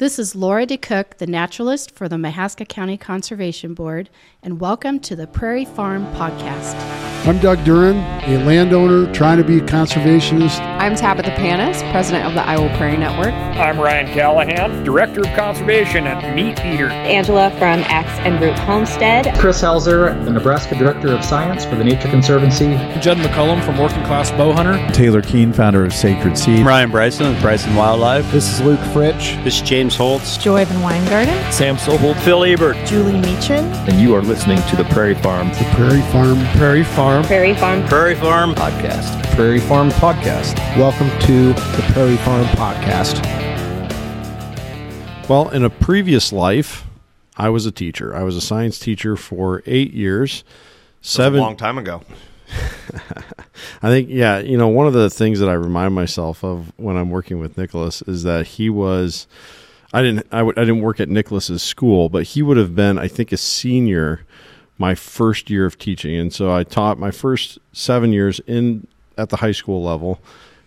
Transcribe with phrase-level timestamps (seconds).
[0.00, 4.08] This is Laura DeCook, the naturalist for the Mahaska County Conservation Board,
[4.42, 7.09] and welcome to the Prairie Farm Podcast.
[7.26, 10.58] I'm Doug Duran, a landowner trying to be a conservationist.
[10.80, 13.34] I'm Tabitha Panis, president of the Iowa Prairie Network.
[13.34, 16.88] I'm Ryan Callaghan, director of conservation at Meat Eater.
[16.88, 19.38] Angela from Axe and Root Homestead.
[19.38, 22.70] Chris Helzer, the Nebraska director of science for the Nature Conservancy.
[23.00, 24.90] Judd McCullum from Working Class Bowhunter.
[24.94, 26.64] Taylor Keene, founder of Sacred Seed.
[26.64, 28.32] Ryan Bryson of Bryson Wildlife.
[28.32, 29.44] This is Luke Fritch.
[29.44, 30.38] This is James Holtz.
[30.38, 31.52] Joy Van Weingarten.
[31.52, 32.18] Sam Soholt.
[32.22, 32.76] Phil Ebert.
[32.86, 33.70] Julie Meechin.
[33.86, 35.48] And you are listening to the Prairie Farm.
[35.50, 36.38] The Prairie Farm.
[36.56, 37.09] Prairie Farm.
[37.10, 37.84] Prairie Farm.
[37.88, 39.34] Prairie Farm Podcast.
[39.34, 40.56] Prairie Farm Podcast.
[40.76, 43.20] Welcome to the Prairie Farm Podcast.
[45.28, 46.86] Well, in a previous life,
[47.36, 48.14] I was a teacher.
[48.14, 50.44] I was a science teacher for eight years.
[51.00, 51.40] Seven.
[51.40, 52.02] a long time ago.
[53.82, 56.96] I think, yeah, you know, one of the things that I remind myself of when
[56.96, 59.26] I'm working with Nicholas is that he was.
[59.92, 60.28] I didn't.
[60.30, 63.32] I w- I didn't work at Nicholas's school, but he would have been, I think,
[63.32, 64.20] a senior
[64.80, 69.28] my first year of teaching, and so I taught my first seven years in at
[69.28, 70.18] the high school level,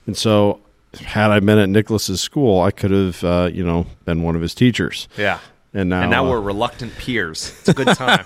[0.05, 0.61] and so
[1.01, 4.41] had I been at Nicholas's school, I could have, uh, you know, been one of
[4.41, 5.07] his teachers.
[5.17, 5.39] Yeah.
[5.75, 7.51] And now, and now uh, we're reluctant peers.
[7.61, 8.25] It's a good time.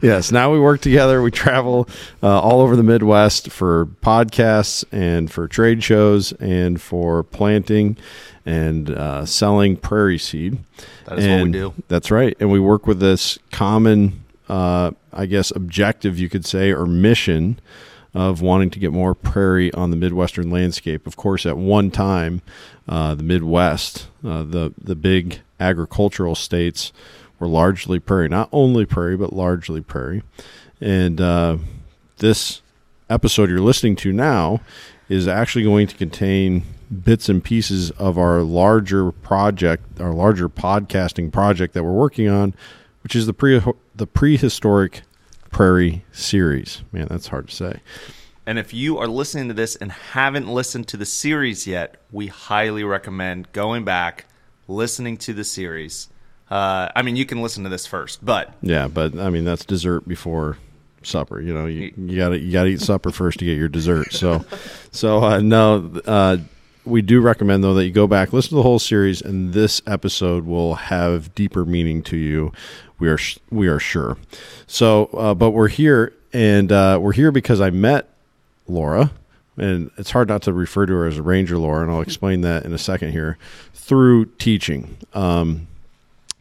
[0.02, 0.32] yes.
[0.32, 1.20] Now we work together.
[1.20, 1.86] We travel
[2.22, 7.98] uh, all over the Midwest for podcasts and for trade shows and for planting
[8.46, 10.58] and uh, selling prairie seed.
[11.04, 11.74] That is and what we do.
[11.88, 12.34] That's right.
[12.40, 17.60] And we work with this common, uh, I guess, objective, you could say, or mission
[18.12, 21.06] of wanting to get more prairie on the Midwestern landscape.
[21.06, 22.42] Of course, at one time,
[22.88, 26.92] uh, the Midwest, uh, the the big agricultural states,
[27.38, 28.28] were largely prairie.
[28.28, 30.22] Not only prairie, but largely prairie.
[30.80, 31.58] And uh,
[32.16, 32.60] this
[33.08, 34.60] episode you're listening to now
[35.08, 36.64] is actually going to contain
[37.04, 42.52] bits and pieces of our larger project, our larger podcasting project that we're working on,
[43.04, 43.60] which is the pre
[44.00, 45.02] the prehistoric
[45.50, 46.82] prairie series.
[46.90, 47.80] Man, that's hard to say.
[48.46, 52.28] And if you are listening to this and haven't listened to the series yet, we
[52.28, 54.24] highly recommend going back,
[54.66, 56.08] listening to the series.
[56.50, 59.66] Uh, I mean, you can listen to this first, but yeah, but I mean that's
[59.66, 60.56] dessert before
[61.02, 61.38] supper.
[61.38, 64.14] You know, you, you gotta you gotta eat supper first to get your dessert.
[64.14, 64.46] So,
[64.92, 66.38] so uh, no, uh,
[66.84, 69.82] we do recommend though that you go back, listen to the whole series, and this
[69.86, 72.52] episode will have deeper meaning to you.
[73.00, 73.18] We are
[73.50, 74.18] we are sure.
[74.66, 78.08] So, uh, but we're here, and uh, we're here because I met
[78.68, 79.10] Laura,
[79.56, 82.64] and it's hard not to refer to her as Ranger Laura, and I'll explain that
[82.64, 83.38] in a second here.
[83.72, 85.66] Through teaching, um,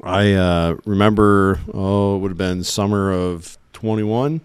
[0.03, 4.41] I uh, remember oh, it would have been summer of twenty one.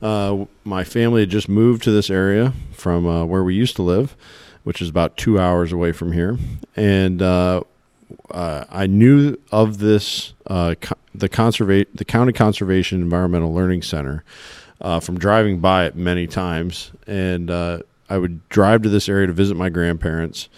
[0.00, 3.82] Uh, my family had just moved to this area from uh, where we used to
[3.82, 4.16] live,
[4.62, 6.38] which is about two hours away from here,
[6.76, 7.20] and
[8.30, 14.24] uh, I knew of this uh, co- the conserva- the county conservation environmental learning center
[14.80, 19.26] uh, from driving by it many times, and uh, I would drive to this area
[19.26, 20.48] to visit my grandparents.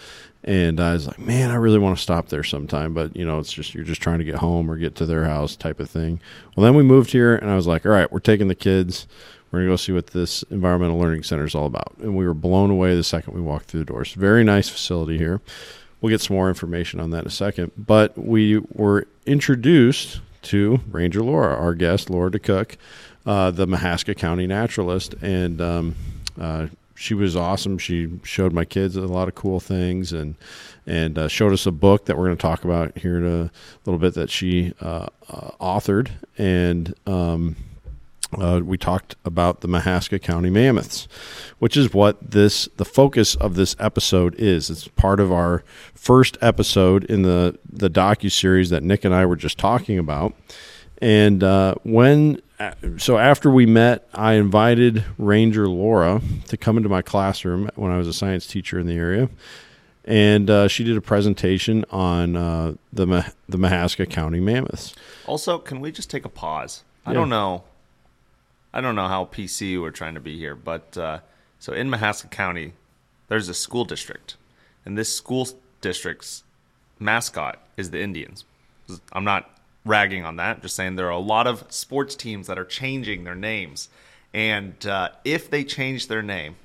[0.43, 3.39] And I was like, man, I really want to stop there sometime, but you know,
[3.39, 5.89] it's just you're just trying to get home or get to their house type of
[5.89, 6.19] thing.
[6.55, 9.07] Well, then we moved here, and I was like, all right, we're taking the kids.
[9.49, 11.95] We're gonna go see what this environmental learning center is all about.
[11.99, 14.13] And we were blown away the second we walked through the doors.
[14.13, 15.41] Very nice facility here.
[16.05, 17.71] We'll get some more information on that in a second.
[17.75, 22.75] But we were introduced to Ranger Laura, our guest, Laura DeCook,
[23.25, 25.95] uh, the Mahaska County naturalist, and um,
[26.39, 27.79] uh, she was awesome.
[27.79, 30.35] She showed my kids a lot of cool things and
[30.85, 33.51] and uh, showed us a book that we're going to talk about here in a
[33.85, 36.93] little bit that she uh, uh, authored and.
[37.07, 37.55] Um,
[38.37, 41.07] uh, we talked about the Mahaska County mammoths,
[41.59, 44.69] which is what this the focus of this episode is.
[44.69, 45.63] It's part of our
[45.93, 50.33] first episode in the the docu series that Nick and I were just talking about.
[51.01, 52.41] And uh, when
[52.97, 57.97] so after we met, I invited Ranger Laura to come into my classroom when I
[57.97, 59.29] was a science teacher in the area,
[60.05, 63.05] and uh, she did a presentation on uh, the
[63.49, 64.95] the Mahaska County mammoths.
[65.27, 66.83] Also, can we just take a pause?
[67.05, 67.15] I Yeah.
[67.19, 67.63] don't know.
[68.75, 71.19] I don't know how PC we're trying to be here, but uh,
[71.59, 72.73] so in Mahaska County,
[73.29, 74.35] there's a school district,
[74.83, 75.47] and this school
[75.79, 76.43] district's
[76.99, 78.43] mascot is the Indians.
[79.13, 79.49] I'm not
[79.85, 80.61] ragging on that.
[80.61, 83.87] Just saying there are a lot of sports teams that are changing their names,
[84.33, 86.57] and uh, if they change their name,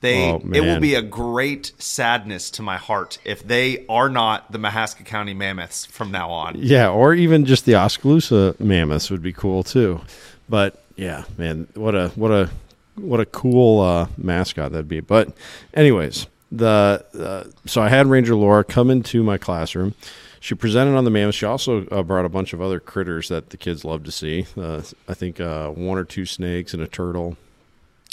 [0.00, 4.50] they Oh, it will be a great sadness to my heart if they are not
[4.52, 6.54] the Mahaska County Mammoths from now on.
[6.56, 10.00] Yeah, or even just the Oskaloosa mammoths would be cool too.
[10.48, 12.50] But yeah, man, what a what a
[12.96, 15.00] what a cool uh, mascot that'd be.
[15.00, 15.32] But
[15.74, 19.94] anyways, the uh, so I had Ranger Laura come into my classroom.
[20.40, 21.34] She presented on the mammoth.
[21.34, 24.46] She also uh, brought a bunch of other critters that the kids love to see.
[24.56, 27.36] Uh, I think uh, one or two snakes and a turtle,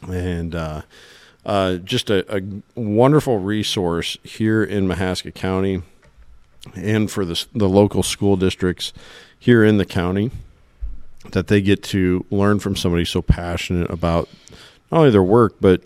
[0.07, 0.81] and uh,
[1.45, 2.41] uh, just a, a,
[2.75, 5.83] wonderful resource here in Mahaska County
[6.73, 8.93] and for the, the local school districts
[9.37, 10.31] here in the county
[11.31, 14.29] that they get to learn from somebody so passionate about
[14.91, 15.81] not only their work but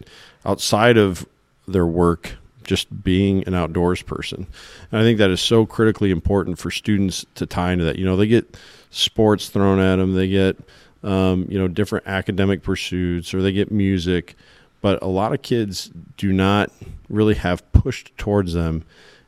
[0.45, 1.25] outside of
[1.67, 4.45] their work just being an outdoors person.
[4.91, 7.97] And i think that is so critically important for students to tie into that.
[7.97, 8.57] You know they get
[8.89, 10.57] sports thrown at them they get
[11.03, 14.35] um, you know different academic pursuits or they get music
[14.81, 16.71] but a lot of kids do not
[17.09, 18.83] really have pushed towards them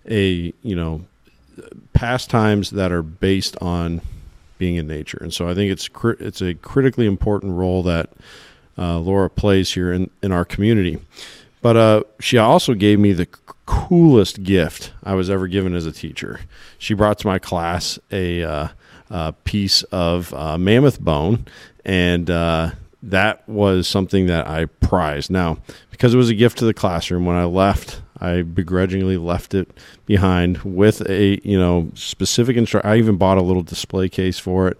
[0.09, 1.05] a you know
[1.93, 4.01] pastimes that are based on
[4.59, 5.17] being in nature.
[5.19, 5.89] And so i think it's
[6.19, 8.11] it's a critically important role that
[8.77, 10.99] uh, laura plays here in, in our community.
[11.61, 13.25] But uh, she also gave me the
[13.65, 16.41] coolest gift i was ever given as a teacher.
[16.77, 18.67] She brought to my class a uh,
[19.09, 21.45] uh piece of uh, mammoth bone
[21.83, 22.71] and uh,
[23.03, 25.31] that was something that I prized.
[25.31, 25.57] Now,
[25.91, 29.69] because it was a gift to the classroom, when I left, I begrudgingly left it
[30.05, 32.89] behind with a you know specific instruction.
[32.89, 34.79] I even bought a little display case for it,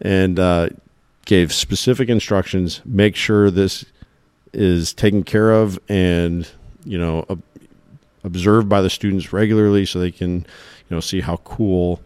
[0.00, 0.70] and uh,
[1.24, 2.80] gave specific instructions.
[2.84, 3.84] Make sure this
[4.52, 6.48] is taken care of, and
[6.84, 7.42] you know ob-
[8.24, 12.00] observed by the students regularly, so they can you know see how cool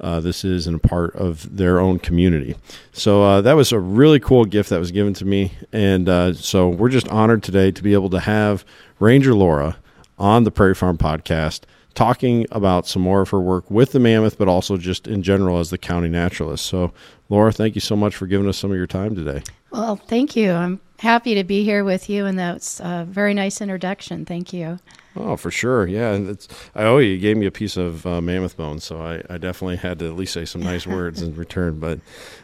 [0.00, 2.54] uh, this is and a part of their own community.
[2.92, 6.34] So uh, that was a really cool gift that was given to me, and uh,
[6.34, 8.66] so we're just honored today to be able to have
[8.98, 9.78] Ranger Laura
[10.18, 11.62] on the Prairie Farm Podcast
[11.96, 15.58] talking about some more of her work with the mammoth, but also just in general
[15.58, 16.66] as the county naturalist.
[16.66, 16.92] So,
[17.28, 19.42] Laura, thank you so much for giving us some of your time today.
[19.70, 20.52] Well, thank you.
[20.52, 24.24] I'm happy to be here with you, and that's a very nice introduction.
[24.24, 24.78] Thank you.
[25.16, 25.86] Oh, for sure.
[25.86, 26.12] Yeah.
[26.12, 27.12] And it's, I owe you.
[27.12, 30.06] You gave me a piece of uh, mammoth bone, so I, I definitely had to
[30.06, 31.80] at least say some nice words in return.
[31.80, 32.00] But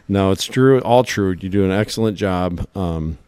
[0.07, 0.79] no, it's true.
[0.81, 1.35] All true.
[1.39, 2.67] You do an excellent job.
[2.75, 3.19] Um,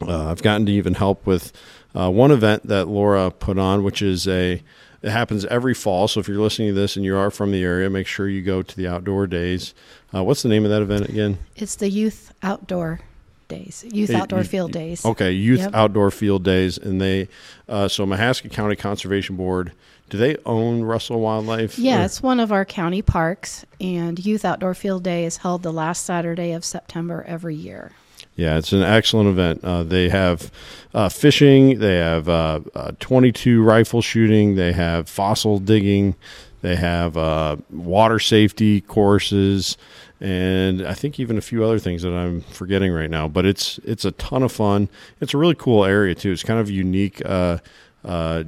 [0.00, 1.52] uh, I've gotten to even help with
[1.98, 4.62] uh, one event that Laura put on, which is a,
[5.02, 6.06] it happens every fall.
[6.06, 8.42] So if you're listening to this and you are from the area, make sure you
[8.42, 9.74] go to the outdoor days.
[10.14, 11.38] Uh, what's the name of that event again?
[11.56, 13.00] It's the Youth Outdoor
[13.48, 15.04] days, youth outdoor field days.
[15.04, 15.74] Okay, youth yep.
[15.74, 17.28] outdoor field days, and they
[17.68, 19.72] uh, so Mahaska County Conservation Board.
[20.10, 21.78] Do they own Russell Wildlife?
[21.78, 22.04] Yeah, or?
[22.04, 26.04] it's one of our county parks, and Youth Outdoor Field Day is held the last
[26.04, 27.92] Saturday of September every year.
[28.38, 29.64] Yeah, it's an excellent event.
[29.64, 30.52] Uh, they have
[30.94, 36.14] uh, fishing, they have uh, uh 22 rifle shooting, they have fossil digging,
[36.60, 39.76] they have uh, water safety courses
[40.20, 43.26] and I think even a few other things that I'm forgetting right now.
[43.26, 44.88] But it's it's a ton of fun.
[45.20, 46.30] It's a really cool area too.
[46.30, 47.58] It's kind of unique uh,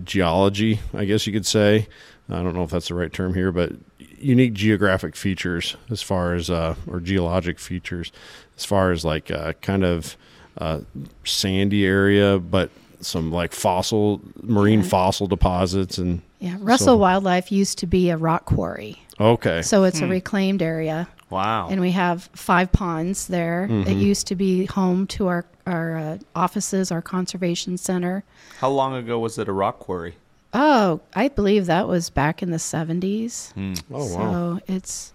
[0.05, 1.89] geology, I guess you could say.
[2.29, 3.73] I don't know if that's the right term here, but
[4.21, 8.13] unique geographic features as far as uh, or geologic features
[8.57, 10.17] as far as like uh, kind of
[10.59, 10.81] uh,
[11.25, 12.71] sandy area, but
[13.01, 14.87] some like fossil marine yeah.
[14.87, 16.97] fossil deposits and yeah russell so.
[16.99, 20.05] wildlife used to be a rock quarry okay so it's hmm.
[20.05, 21.69] a reclaimed area Wow.
[21.71, 23.69] And we have five ponds there.
[23.71, 23.89] Mm-hmm.
[23.89, 28.25] It used to be home to our, our uh, offices, our conservation center.
[28.59, 30.17] How long ago was it a rock quarry?
[30.53, 33.55] Oh, I believe that was back in the 70s.
[33.55, 33.83] Mm.
[33.93, 34.33] Oh, so wow.
[34.57, 35.13] So it's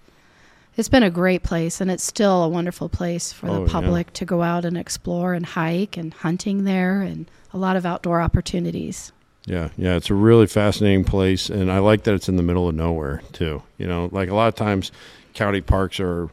[0.78, 4.08] it's been a great place and it's still a wonderful place for oh, the public
[4.08, 4.14] yeah.
[4.14, 8.22] to go out and explore and hike and hunting there and a lot of outdoor
[8.22, 9.14] opportunities.
[9.46, 12.68] Yeah, yeah, it's a really fascinating place and I like that it's in the middle
[12.68, 13.64] of nowhere too.
[13.78, 14.92] You know, like a lot of times
[15.34, 16.30] county parks are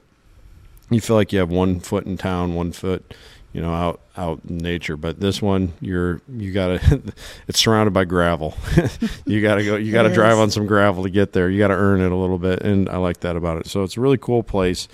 [0.90, 3.14] you feel like you have one foot in town, one foot,
[3.52, 4.96] you know, out out in nature.
[4.96, 7.02] But this one, you're you gotta
[7.48, 8.54] it's surrounded by gravel.
[9.26, 9.76] you gotta go.
[9.76, 11.50] You gotta drive on some gravel to get there.
[11.50, 13.66] You gotta earn it a little bit, and I like that about it.
[13.66, 14.88] So it's a really cool place.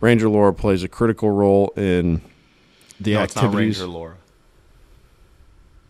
[0.00, 2.20] Ranger Laura plays a critical role in
[3.00, 3.80] the no, activities.
[3.80, 4.16] Ranger Laura.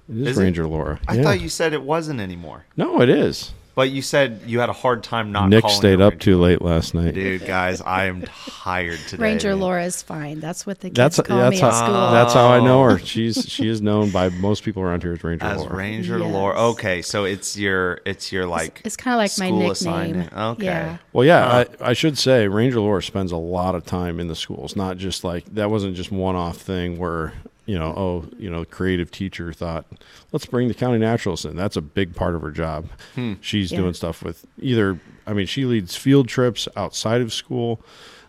[0.09, 0.69] It is, is Ranger it?
[0.69, 1.00] Laura.
[1.09, 1.23] I yeah.
[1.23, 2.67] thought you said it wasn't anymore.
[2.76, 3.52] No, it is.
[3.75, 5.49] But you said you had a hard time not.
[5.49, 7.14] Nick stayed up too late last night.
[7.14, 9.23] Dude, guys, I am tired today.
[9.23, 10.41] Ranger Laura is fine.
[10.41, 12.11] That's what the kids that's, call that's me how, at school.
[12.12, 12.99] That's how I know her.
[12.99, 15.75] She's she is known by most people around here as Ranger as Laura.
[15.75, 16.33] Ranger yes.
[16.33, 16.61] Laura.
[16.71, 19.71] Okay, so it's your it's your like it's, it's kind of like my nickname.
[19.71, 20.33] Assignment.
[20.33, 20.64] Okay.
[20.67, 20.99] Yeah.
[21.14, 24.29] Well, yeah, uh, I, I should say Ranger Laura spends a lot of time in
[24.29, 24.76] the schools.
[24.76, 27.33] Not just like that wasn't just one off thing where
[27.66, 29.87] you know, oh, you know, creative teacher thought,
[30.33, 31.54] let's bring the county naturalist in.
[31.57, 32.88] That's a big part of her job.
[33.14, 33.35] Hmm.
[33.40, 33.78] She's yeah.
[33.78, 37.81] doing stuff with either, I mean, she leads field trips outside of school.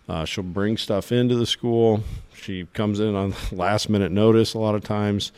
[0.08, 2.02] Uh, she'll bring stuff into the school.
[2.34, 5.32] She comes in on last minute notice a lot of times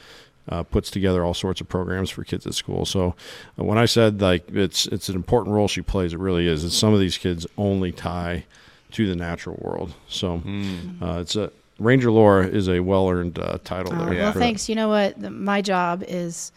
[0.48, 2.84] uh, puts together all sorts of programs for kids at school.
[2.84, 3.14] So
[3.58, 6.62] uh, when I said like it's it's an important role she plays, it really is.
[6.64, 8.44] And some of these kids only tie
[8.92, 9.94] to the natural world.
[10.08, 11.00] So Mm.
[11.02, 14.14] uh, it's a Ranger Laura is a well earned uh, title Oh, there.
[14.14, 14.68] well, thanks.
[14.68, 15.20] You know what?
[15.20, 16.52] The- My job is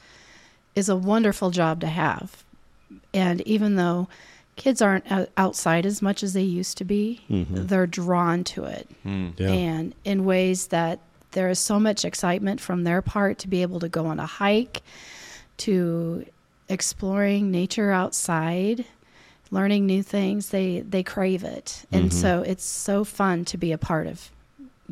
[0.76, 2.44] is a wonderful job to have,
[3.14, 4.08] and even though
[4.56, 7.68] kids aren't outside as much as they used to be, Mhm.
[7.68, 9.34] they're drawn to it, Mm.
[9.38, 9.50] Yeah.
[9.50, 11.00] and in ways that
[11.32, 14.26] there is so much excitement from their part to be able to go on a
[14.26, 14.82] hike,
[15.58, 16.26] to
[16.70, 18.86] exploring nature outside.
[19.52, 22.14] Learning new things, they they crave it, and Mhm.
[22.14, 24.30] so it's so fun to be a part of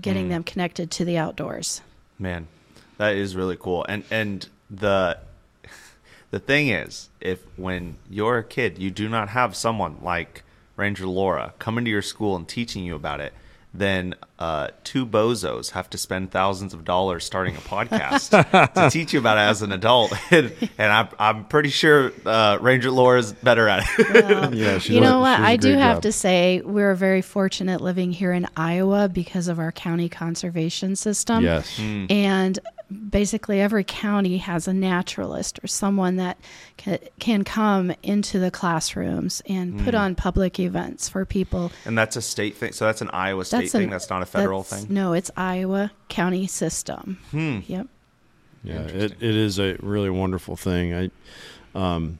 [0.01, 0.29] getting Mm.
[0.29, 1.81] them connected to the outdoors.
[2.19, 2.47] Man,
[2.97, 3.85] that is really cool.
[3.89, 5.17] And and the
[6.31, 10.43] the thing is, if when you're a kid, you do not have someone like
[10.75, 13.33] Ranger Laura coming to your school and teaching you about it,
[13.77, 19.13] then uh, two bozos have to spend thousands of dollars starting a podcast to teach
[19.13, 20.13] you about it as an adult.
[20.31, 24.53] and, and I'm I'm pretty sure uh, Ranger Laura is better at it.
[24.53, 25.37] yeah, she you know what?
[25.37, 26.03] she does a I do great have job.
[26.03, 31.43] to say we're very fortunate living here in Iowa because of our county conservation system.
[31.43, 31.79] Yes.
[31.79, 32.11] Mm.
[32.11, 32.59] And
[33.09, 36.37] basically every county has a naturalist or someone that
[36.77, 39.99] can, can come into the classrooms and put Mm.
[39.99, 41.71] on public events for people.
[41.85, 42.71] and that's a state thing.
[42.71, 43.83] So that's an Iowa state That's thing.
[43.85, 44.85] an- that's not a federal thing.
[44.89, 47.17] No, it's Iowa county system.
[47.31, 47.59] Hmm.
[47.67, 47.87] Yep.
[48.63, 50.93] Yeah, it, it is a really wonderful thing.
[50.93, 51.09] I,
[51.75, 52.19] um,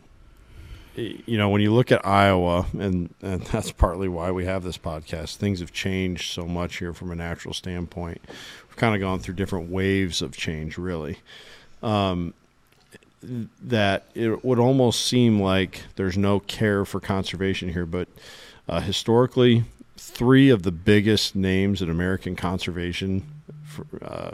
[0.95, 4.77] you know, when you look at Iowa, and and that's partly why we have this
[4.77, 5.35] podcast.
[5.37, 8.21] Things have changed so much here from a natural standpoint.
[8.77, 11.19] Kind of gone through different waves of change, really.
[11.83, 12.33] Um,
[13.21, 18.07] that it would almost seem like there's no care for conservation here, but
[18.69, 19.65] uh, historically,
[19.97, 23.23] three of the biggest names in American conservation.
[23.65, 24.31] For, uh,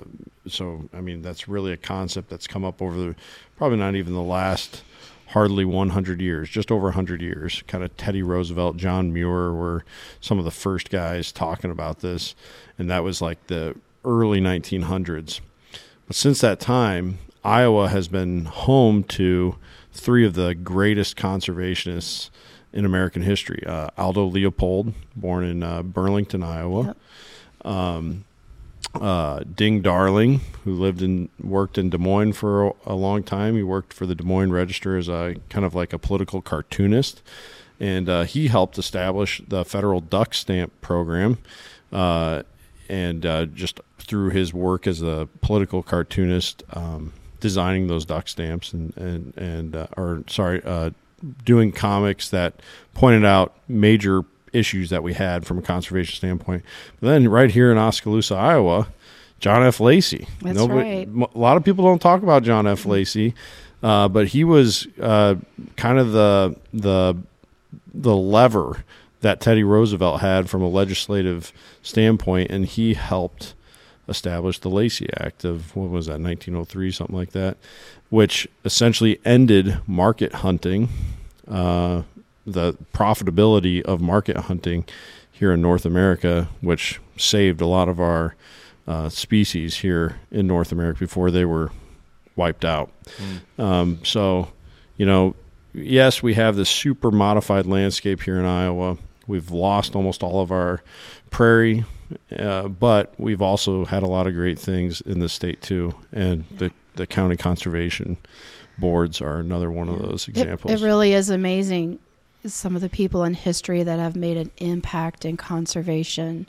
[0.47, 3.15] so, I mean, that's really a concept that's come up over the
[3.57, 4.83] probably not even the last
[5.27, 7.63] hardly 100 years, just over 100 years.
[7.67, 9.83] Kind of Teddy Roosevelt, John Muir were
[10.21, 12.35] some of the first guys talking about this,
[12.77, 15.39] and that was like the early 1900s.
[16.07, 19.55] But since that time, Iowa has been home to
[19.91, 22.29] three of the greatest conservationists
[22.71, 23.63] in American history.
[23.65, 26.95] Uh, Aldo Leopold, born in uh, Burlington, Iowa.
[27.63, 28.25] Um,
[28.95, 33.55] uh, Ding Darling, who lived and worked in Des Moines for a, a long time.
[33.55, 37.21] He worked for the Des Moines Register as a kind of like a political cartoonist,
[37.79, 41.39] and uh, he helped establish the federal duck stamp program.
[41.91, 42.43] Uh,
[42.93, 48.71] and uh, just through his work as a political cartoonist, um, designing those duck stamps
[48.73, 50.91] and and and uh, or sorry, uh,
[51.43, 52.53] doing comics that
[52.93, 56.63] pointed out major issues that we had from a conservation standpoint.
[57.01, 58.87] But then right here in Oskaloosa, Iowa,
[59.39, 59.79] John F.
[59.79, 60.27] Lacey.
[60.41, 61.07] That's right.
[61.07, 62.85] m- A lot of people don't talk about John F.
[62.85, 63.33] Lacey,
[63.81, 65.35] uh, but he was uh,
[65.75, 67.15] kind of the the
[67.95, 68.83] the lever
[69.23, 71.51] that Teddy Roosevelt had from a legislative
[71.81, 73.55] standpoint, and he helped
[74.07, 77.57] establish the Lacey Act of what was that, 1903, something like that,
[78.09, 80.89] which essentially ended market hunting,
[81.47, 82.03] uh,
[82.45, 84.85] the profitability of market hunting
[85.31, 88.35] here in North America, which saved a lot of our
[88.87, 91.71] uh, species here in North America before they were
[92.35, 92.91] wiped out.
[93.57, 94.49] Um, so,
[94.97, 95.33] you know,
[95.73, 98.97] yes, we have this super modified landscape here in Iowa.
[99.27, 100.81] We've lost almost all of our
[101.31, 101.85] prairie,
[102.37, 105.95] uh, but we've also had a lot of great things in the state too.
[106.11, 108.17] And the, the county conservation
[108.77, 110.81] boards are another one of those examples.
[110.81, 111.99] It, really is amazing
[112.45, 116.45] some of the people in history that have made an impact in conservation.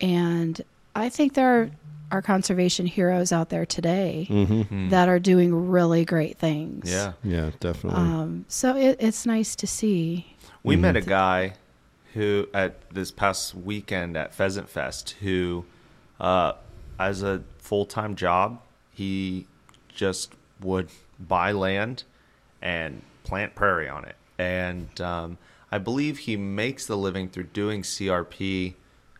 [0.00, 0.60] And
[0.94, 1.70] I think there are,
[2.12, 4.90] are conservation heroes out there today Mhm.
[4.90, 6.90] that are doing really great things.
[6.90, 7.12] Yeah.
[7.24, 8.00] yeah, definitely.
[8.00, 10.36] Um, so it, it's nice to see.
[10.62, 11.06] We met Mm-hmm.
[11.08, 11.52] a guy
[12.14, 15.64] who at this past weekend at Pheasant Fest who,
[16.18, 16.52] uh,
[16.98, 18.60] as a full time job,
[18.92, 19.46] he
[19.88, 20.88] just would
[21.18, 22.04] buy land
[22.60, 24.16] and plant prairie on it.
[24.38, 25.38] And um,
[25.70, 28.74] I believe he makes the living through doing CRP,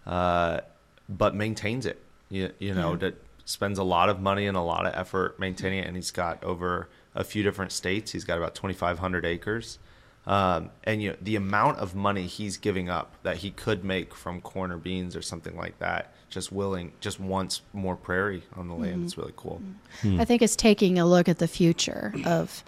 [0.07, 0.61] uh,
[1.09, 2.03] but maintains it.
[2.29, 5.81] You, you know, that spends a lot of money and a lot of effort maintaining
[5.81, 5.87] it.
[5.87, 8.13] And he's got over a few different states.
[8.13, 9.79] He's got about 2,500 acres.
[10.27, 14.15] Um, and you know, the amount of money he's giving up that he could make
[14.15, 18.69] from corn or beans or something like that, just willing, just wants more prairie on
[18.69, 19.01] the land.
[19.01, 19.05] Mhm.
[19.07, 19.63] It's really cool.
[20.05, 22.63] I think it's taking a look at the future of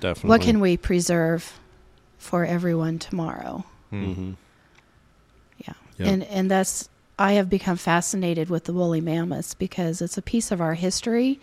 [0.00, 0.28] Definitely.
[0.28, 1.58] what can we preserve
[2.18, 3.64] for everyone tomorrow.
[3.92, 4.32] Mm-hmm.
[5.58, 5.74] Yeah.
[5.98, 6.06] Yeah.
[6.08, 10.50] And and that's I have become fascinated with the woolly mammoths because it's a piece
[10.50, 11.40] of our history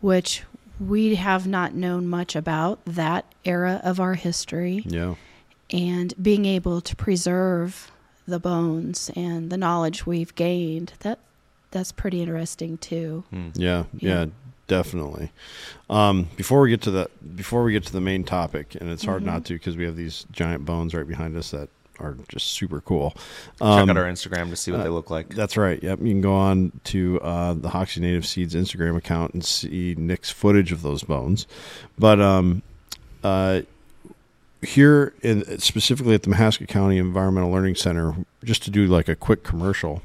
[0.00, 0.42] which
[0.88, 4.82] we have not known much about that era of our history.
[4.86, 5.14] Yeah.
[5.70, 7.90] And being able to preserve
[8.26, 11.18] the bones and the knowledge we've gained, that
[11.70, 13.24] that's pretty interesting too.
[13.54, 14.26] Yeah, yeah,
[14.68, 15.32] definitely.
[15.88, 19.04] Um, before we get to the before we get to the main topic, and it's
[19.04, 19.26] hard Mhm.
[19.26, 21.70] not to because we have these giant bones right behind us that
[22.02, 23.10] are just super cool.
[23.12, 23.22] Check
[23.60, 25.28] Um, out our Instagram to see what uh, they look like.
[25.34, 25.82] That's right.
[25.82, 29.94] Yep, you can go on to uh, the Hoksey Native Seeds Instagram account and see
[29.96, 31.46] Nick's footage of those bones.
[31.98, 32.62] But um,
[33.22, 33.62] uh,
[34.62, 39.16] here, in specifically at the Mahaska County Environmental Learning Center, just to do like a
[39.16, 40.02] quick commercial,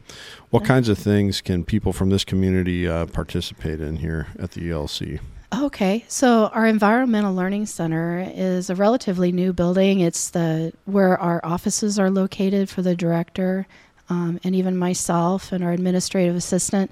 [0.49, 0.67] what Okay.
[0.67, 4.69] kinds of things can people from this community uh, participate in here at the E
[4.69, 5.19] ELC?
[5.53, 10.01] Okay, so our environmental learning center is a relatively new building.
[10.01, 13.65] It's the where our offices are located for the director,
[14.09, 16.91] um, and even myself and our administrative assistant.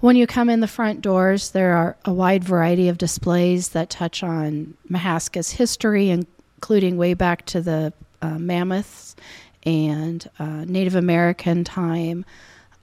[0.00, 3.88] When you come in the front doors, there are a wide variety of displays that
[3.88, 9.14] touch on Mahaska's history, including way back to the uh, mammoths
[9.62, 12.24] and uh, Native American time.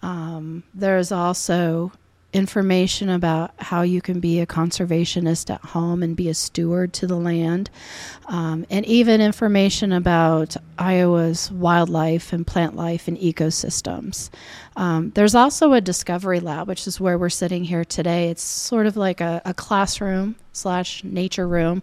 [0.02, 1.92] Um, there's also
[2.32, 7.08] information about how you can be a conservationist at home and be a steward to
[7.08, 7.70] the land,
[8.28, 14.30] um, and even information about Iowa's wildlife and plant life and ecosystems.
[14.76, 18.30] Um, there's also a discovery lab, which is where we're sitting here today.
[18.30, 21.82] It's sort of like a, a classroom slash nature room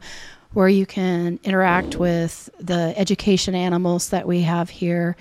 [0.53, 5.17] where you can interact with the education animals that we have here.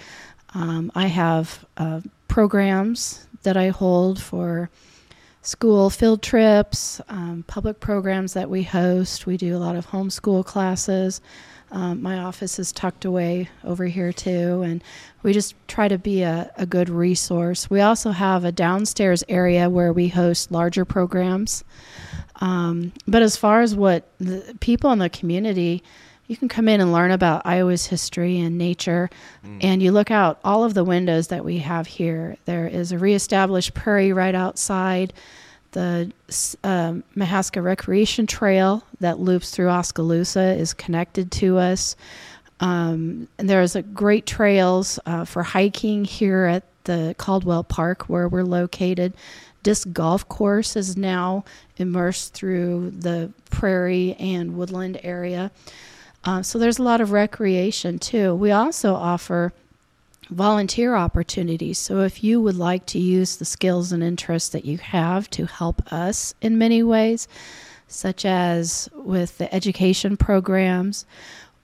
[0.54, 4.70] Um, I have uh, programs that I hold for
[5.46, 9.28] school field trips, um, public programs that we host.
[9.28, 11.22] We do a lot of homeschool classes.
[11.72, 14.84] Um, my office is tucked away over here too, and
[15.24, 17.70] we just try to be a, a good resource.
[17.70, 21.64] We also have a downstairs area where we host larger programs.
[22.42, 25.84] Um, but as far as what the people in the community,
[26.28, 29.10] you can come in and learn about Iowa's history and nature.
[29.62, 32.36] And you look out all of the windows that we have here.
[32.46, 35.14] There is a reestablished prairie right outside,
[35.76, 36.10] the
[36.64, 41.98] um, Mahaska Recreation Trail that loops through Oskaloosa is connected to us.
[42.62, 48.30] Um, and there's a great trails uh, for hiking here at the Caldwell Park where
[48.30, 49.14] we're located.
[49.64, 51.44] Disc golf course is now
[51.76, 55.52] immersed through the prairie and woodland area.
[56.24, 58.34] Uh, so there's a lot of recreation too.
[58.34, 59.52] We also offer
[60.30, 61.78] volunteer opportunities.
[61.78, 65.46] So if you would like to use the skills and interests that you have to
[65.46, 67.28] help us in many ways,
[67.88, 71.06] such as with the education programs,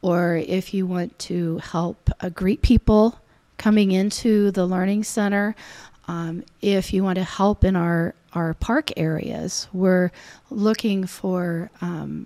[0.01, 3.19] or if you want to help uh, greet people
[3.57, 5.55] coming into the learning center,
[6.07, 10.11] um, if you want to help in our, our park areas, we're
[10.49, 12.25] looking for um,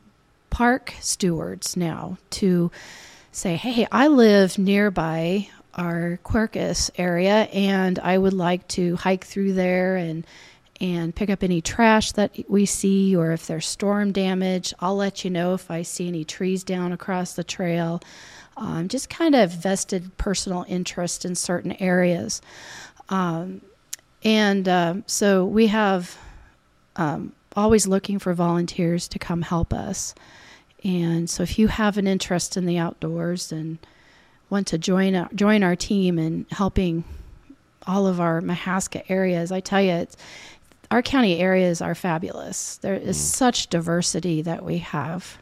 [0.50, 2.71] park stewards now to
[3.32, 9.53] say, hey, I live nearby our Quercus area and I would like to hike through
[9.53, 10.25] there and
[10.81, 14.73] and pick up any trash that we see or if there's storm damage.
[14.79, 18.01] I'll let you know if I see any trees down across the trail.
[18.57, 22.41] Um, just kind of vested personal interest in certain areas.
[23.07, 23.61] Um,
[24.23, 26.17] and um, so we have
[26.97, 30.13] um, always looking for volunteers to come help us.
[30.83, 33.77] And so if you have an interest in the outdoors and
[34.49, 37.03] want to join our, join our team in helping
[37.88, 40.17] all of our Mahaska areas, I tell you, it's,
[40.91, 42.77] our county areas are fabulous.
[42.77, 43.21] There is mm.
[43.21, 45.38] such diversity that we have.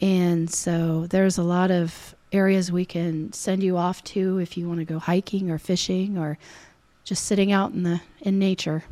[0.00, 4.68] And so there's a lot of areas we can send you off to if you
[4.68, 6.38] want to go hiking or fishing or
[7.04, 8.84] just sitting out in the in nature.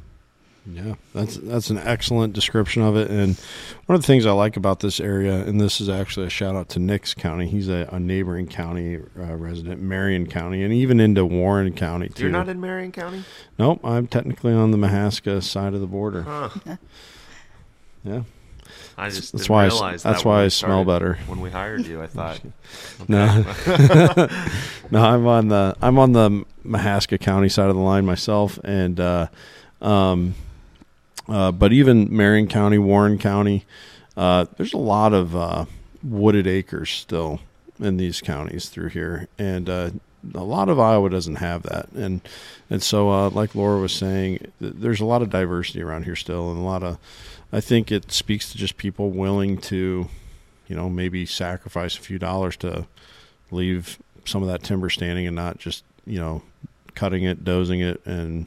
[0.70, 3.10] Yeah, that's that's an excellent description of it.
[3.10, 3.38] And
[3.86, 6.56] one of the things I like about this area, and this is actually a shout
[6.56, 7.46] out to Nick's County.
[7.46, 12.24] He's a, a neighboring county uh, resident, Marion County, and even into Warren County too.
[12.24, 13.24] You're not in Marion County?
[13.58, 16.22] Nope, I'm technically on the Mahaska side of the border.
[16.22, 16.50] Huh.
[18.04, 18.22] Yeah.
[18.96, 21.18] I just that's didn't why realize I, that's that when why I smell better.
[21.26, 22.40] When we hired you, I thought,
[23.08, 23.44] no,
[24.90, 28.98] no, I'm on the I'm on the Mahaska County side of the line myself, and
[29.00, 29.26] uh,
[29.82, 30.34] um,
[31.28, 33.64] uh, but even Marion County, Warren County,
[34.16, 35.66] uh, there's a lot of uh,
[36.02, 37.40] wooded acres still
[37.78, 39.90] in these counties through here, and uh,
[40.34, 42.20] a lot of Iowa doesn't have that, and
[42.70, 46.16] and so uh, like Laura was saying, th- there's a lot of diversity around here
[46.16, 46.98] still, and a lot of
[47.52, 50.08] I think it speaks to just people willing to,
[50.66, 52.86] you know, maybe sacrifice a few dollars to
[53.50, 56.42] leave some of that timber standing and not just you know
[56.94, 58.46] cutting it, dozing it, and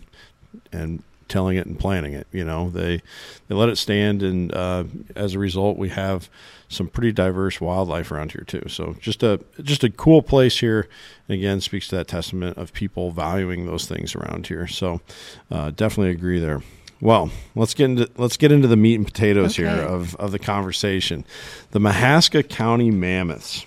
[0.71, 2.27] and tilling it and planting it.
[2.31, 3.01] You know, they
[3.47, 4.83] they let it stand, and uh,
[5.15, 6.29] as a result, we have
[6.69, 8.63] some pretty diverse wildlife around here too.
[8.67, 10.87] So just a just a cool place here,
[11.27, 14.67] and again speaks to that testament of people valuing those things around here.
[14.67, 15.01] So
[15.49, 16.61] uh, definitely agree there.
[17.01, 19.67] Well, let's get into let's get into the meat and potatoes Okay.
[19.67, 21.25] here of of the conversation.
[21.71, 23.65] The Mahaska County Mammoths.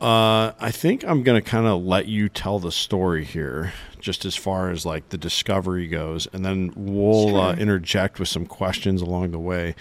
[0.00, 4.24] Uh, I think I'm going to kind of let you tell the story here, just
[4.24, 9.00] as far as like the discovery goes, and then we'll uh, interject with some questions
[9.00, 9.74] along the way.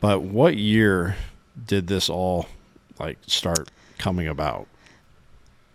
[0.00, 1.16] But what year
[1.66, 2.46] did this all
[2.98, 4.66] like start coming about?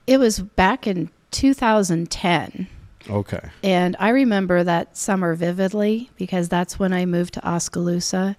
[0.08, 2.68] It was back in 2010.
[3.10, 3.50] Okay.
[3.64, 8.36] And I remember that summer vividly because that's when I moved to Oskaloosa.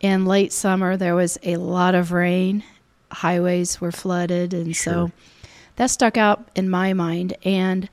[0.00, 2.62] In late summer, there was a lot of rain.
[3.10, 4.54] Highways were flooded.
[4.54, 5.10] And so
[5.76, 7.34] that stuck out in my mind.
[7.44, 7.88] And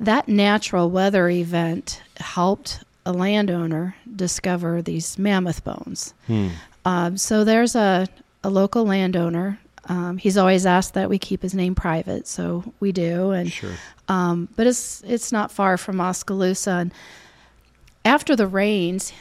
[0.00, 6.14] that natural weather event helped a landowner discover these mammoth bones.
[6.26, 6.48] Hmm.
[6.84, 8.06] Um, so there's a,
[8.44, 9.58] a local landowner.
[9.86, 13.30] Um, he's always asked that we keep his name private, so we do.
[13.30, 13.72] And Sure.
[14.08, 16.70] um, but it's it's not far from Oskaloosa.
[16.70, 16.92] And
[18.04, 19.12] after the rains,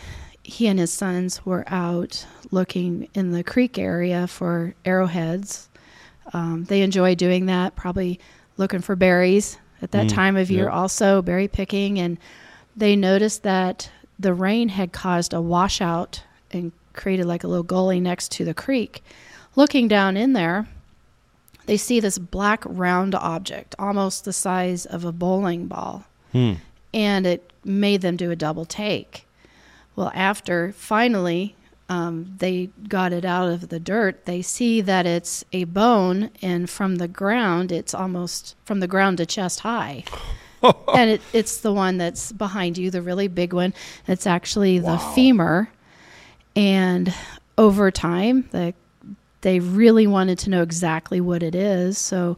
[0.47, 5.67] he and his sons were out looking in the creek area for arrowheads.
[6.31, 8.17] Um, they enjoy doing that, probably
[8.55, 10.73] looking for berries at that Mm, time of year, yep.
[10.73, 11.99] also berry picking.
[11.99, 12.17] And
[12.77, 17.99] they noticed that the rain had caused a washout and created like a little gully
[17.99, 19.03] next to the creek.
[19.57, 20.65] Looking down in there,
[21.65, 26.05] they see this black round object, almost the size of a bowling ball.
[26.31, 26.53] Hmm.
[26.93, 29.26] And it made them do a double take.
[29.97, 31.55] Well, after finally
[31.89, 36.69] um, they got it out of the dirt, they see that it's a bone, and
[36.69, 40.03] from the ground, it's almost from the ground to chest high.
[40.93, 43.73] and it, it's the one that's behind you, the really big one.
[44.07, 45.69] It's actually the femur.
[46.55, 47.13] And
[47.57, 48.73] over time, the
[49.41, 51.97] they really wanted to know exactly what it is.
[51.97, 52.37] So,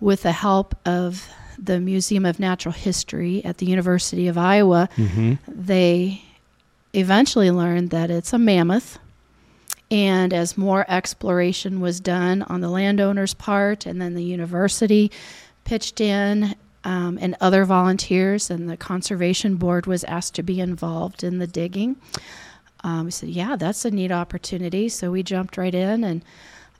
[0.00, 5.38] with the help of the Museum of Natural History at the University of Iowa, Mhm.
[5.46, 6.22] they
[6.92, 8.98] eventually learned that it's a mammoth.
[9.90, 15.10] And as more exploration was done on the landowner's part, and then the university
[15.64, 21.24] pitched in, um, and other volunteers, and the conservation board was asked to be involved
[21.24, 21.96] in the digging.
[22.82, 26.22] Um, we said, "Yeah, that's a neat opportunity." So we jumped right in, and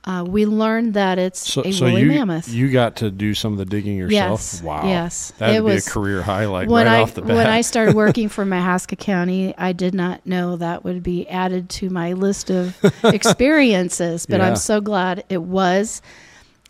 [0.05, 2.49] uh, we learned that it's So, a so woolly you mammoth.
[2.49, 4.41] you got to do some of the digging yourself.
[4.41, 4.87] Yes, Wow.
[4.89, 5.33] yes.
[5.39, 7.37] That'd be was- a career highlight when right I, off the bat.
[7.37, 11.69] When I started working for Mahaska County, I did not know that would be added
[11.71, 14.49] to my list of experiences, but Yeah.
[14.49, 16.03] I'm so glad it was.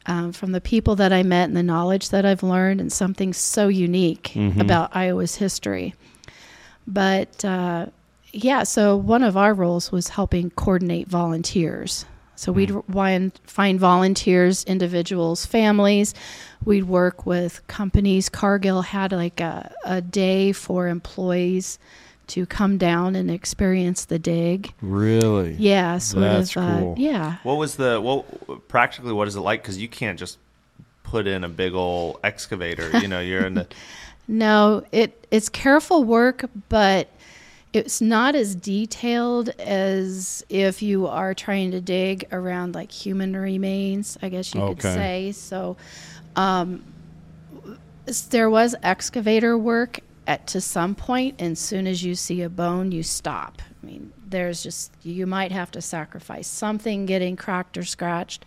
[0.07, 3.35] Um, from the people that I met and the knowledge that I've learned, and something
[3.35, 4.59] so unique Mhm.
[4.59, 5.95] about Iowa's history.
[6.87, 7.87] But uh,
[8.33, 12.07] yeah, so one of our roles was helping coordinate volunteers.
[12.41, 16.15] So we'd wind, find volunteers, individuals, families.
[16.65, 18.31] We'd work with companies.
[18.31, 21.79] Cargill had like a, a day for employees
[22.29, 24.73] to come down and experience the dig.
[24.81, 25.53] really?
[25.59, 26.63] Yeah, sort That's of.
[26.63, 26.95] Uh, cool.
[26.97, 27.37] yeah.
[27.43, 29.13] What was the what practically?
[29.13, 29.61] What is it like?
[29.61, 30.39] Because you can't just
[31.03, 32.89] put in a big old excavator.
[33.01, 33.67] You know, you're in the
[34.29, 37.11] No, it it's careful work, but
[37.73, 44.19] it's not as detailed as if you are trying to dig around like human remains,
[44.23, 45.33] I guess you could say.
[45.33, 45.77] So
[46.35, 46.83] um,
[48.31, 52.93] there was excavator work at to some point, and soon as you see a bone,
[52.93, 53.63] you stop.
[53.83, 58.45] I mean, there's just you might have to sacrifice something getting cracked or scratched.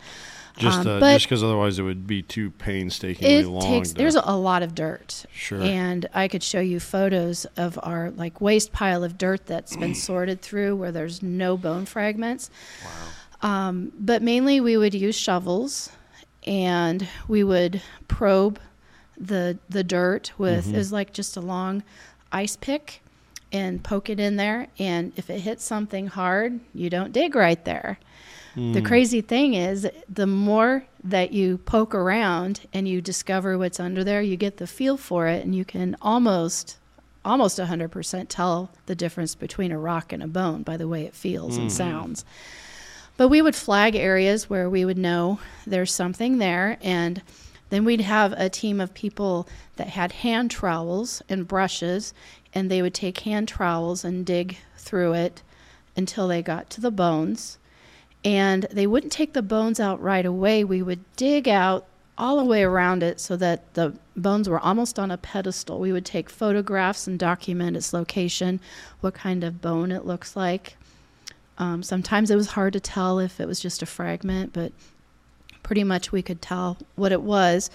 [0.58, 3.62] Just Um, uh, but just because otherwise it would be too painstakingly it long.
[3.64, 5.60] takes to- there's a, lot of dirt Sure.
[5.62, 9.96] and i could show you photos of our like waste pile of dirt that's been
[10.10, 12.52] sorted through where there's no bone fragments
[13.42, 13.50] wow.
[13.70, 15.90] um, but mainly we would use shovels
[16.46, 18.60] and we would probe
[19.18, 20.76] the the dirt with Mhm.
[20.76, 21.82] is like just a long
[22.32, 23.02] ice pick
[23.52, 27.64] and poke it in there and if it hits something hard you don't dig right
[27.66, 27.98] there
[28.56, 28.86] the Mm.
[28.86, 34.22] crazy thing is, the more that you poke around and you discover what's under there,
[34.22, 36.78] you get the feel for it, and you can almost,
[37.26, 41.14] almost 100% tell the difference between a rock and a bone by the way it
[41.16, 41.72] feels and Mm.
[41.72, 42.26] sounds.
[43.18, 47.22] But we would flag areas where we would know there's something there, and
[47.70, 52.14] then we'd have a team of people that had hand trowels and brushes,
[52.54, 55.42] and they would take hand trowels and dig through it
[55.96, 57.58] until they got to the bones
[58.24, 60.64] and they wouldn't take the bones out right away.
[60.64, 61.86] We would dig out
[62.18, 65.80] all the way around it so that the bones were almost on a pedestal.
[65.80, 68.60] We would take photographs and document its location,
[69.02, 70.78] what kind of bone it looks like.
[71.58, 74.72] Um, sometimes it was hard to tell if it was just a fragment, but
[75.64, 77.70] pretty much we could tell what it was.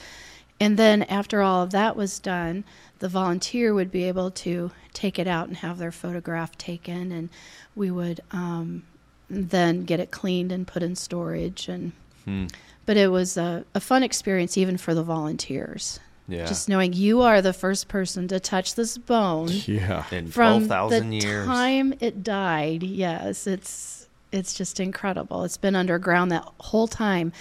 [0.60, 2.64] And then after all of that was done,
[2.98, 7.28] the volunteer would be able to take it out and have their photograph taken, and
[7.76, 8.82] we would um,
[9.30, 11.68] then get it cleaned and put in storage.
[11.68, 11.92] And
[12.24, 12.46] Hmm.
[12.86, 15.98] but it was a, a fun experience even for the volunteers.
[16.30, 16.44] Yeah.
[16.44, 19.48] Just knowing you are the first person to touch this bone.
[19.66, 20.04] Yeah.
[20.10, 21.46] In From 12,000 the years.
[21.46, 25.44] time it died, yes, it's it's just incredible.
[25.44, 27.32] It's been underground that whole time.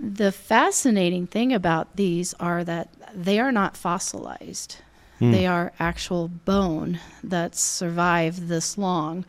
[0.00, 4.76] The fascinating thing about these are that they are not fossilized.
[5.18, 5.30] Hmm.
[5.32, 9.24] They are actual bone that's survived this long.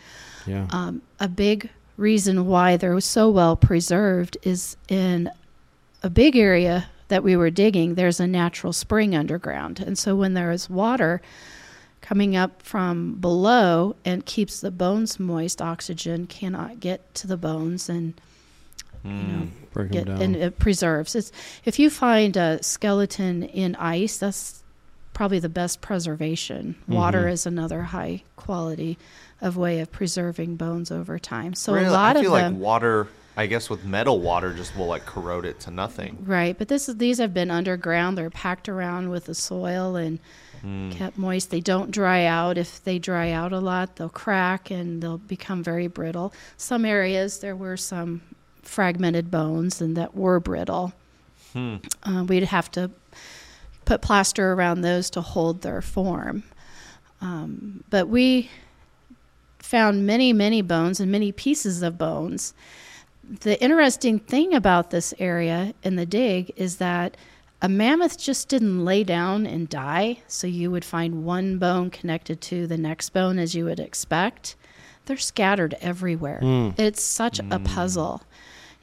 [0.46, 0.68] Yeah.
[0.72, 5.30] Um, a big reason why they're so well preserved is in
[6.04, 9.80] a big area that we were digging, there's a natural spring underground.
[9.80, 11.22] And so when there is water
[12.02, 17.88] coming up from below and keeps the bones moist, oxygen cannot get to the bones
[17.90, 18.14] and
[19.06, 20.22] you know Break 'em get down.
[20.22, 21.16] and it preserves.
[21.16, 21.32] It's
[21.64, 24.57] if you find a skeleton in ice, that's
[25.18, 26.76] probably the best preservation.
[26.88, 27.32] Water Mhm.
[27.32, 29.00] is another high quality
[29.42, 31.56] of way of preserving bones over time.
[31.56, 31.88] So Really?
[31.88, 33.08] a lot I feel of like water.
[33.36, 36.20] I guess with metal, water just will like corrode it to nothing.
[36.24, 38.16] Right, but this is these have been underground.
[38.16, 40.20] They're packed around with the soil and
[40.64, 40.92] Mm.
[40.92, 41.50] kept moist.
[41.50, 42.58] They don't dry out.
[42.58, 46.32] If they dry out a lot, they'll crack and they'll become very brittle.
[46.58, 48.22] Some areas there were some
[48.62, 50.94] fragmented bones and that were brittle.
[51.54, 51.76] Hmm.
[52.04, 52.92] Uh, we'd have to
[53.88, 56.44] put plaster around those to hold their form.
[57.22, 58.50] Um, but we
[59.60, 62.54] found many, many bones and many pieces of bones.
[63.24, 67.16] The interesting thing about this area in the dig is that
[67.62, 72.42] a mammoth just didn't lay down and die, so you would find one bone connected
[72.42, 74.58] to the next bone as you would expect.
[75.06, 76.42] They're scattered everywhere.
[76.44, 76.78] Mm.
[76.78, 78.22] It's such a puzzle.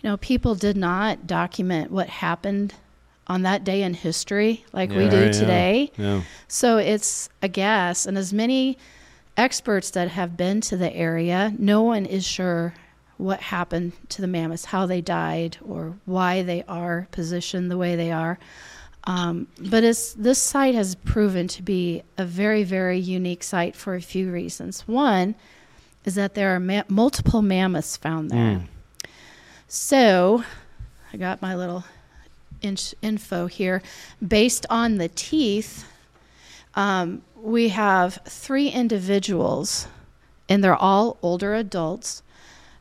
[0.00, 2.72] You know, people did not document what happened
[3.26, 5.32] on that day in history like we do Right, yeah.
[5.32, 5.92] today.
[5.96, 6.22] Yeah.
[6.48, 8.76] So it's a guess, and as many
[9.36, 12.74] experts that have been to the area, no one is sure
[13.16, 17.96] what happened to the mammoths, how they died, or why they are positioned the way
[17.96, 18.38] they are.
[19.04, 23.94] Um, but it's, this site has proven to be a very, very unique site for
[23.94, 24.80] a few reasons.
[24.88, 25.34] One
[26.04, 28.38] is that there are ma- multiple mammoths found there.
[28.38, 28.66] Mm.
[29.68, 30.44] So,
[31.12, 31.84] I got my little
[32.64, 33.82] inch info here.
[34.26, 35.84] Based on the teeth,
[36.74, 39.86] um, we have three individuals,
[40.48, 42.22] and they're all older adults.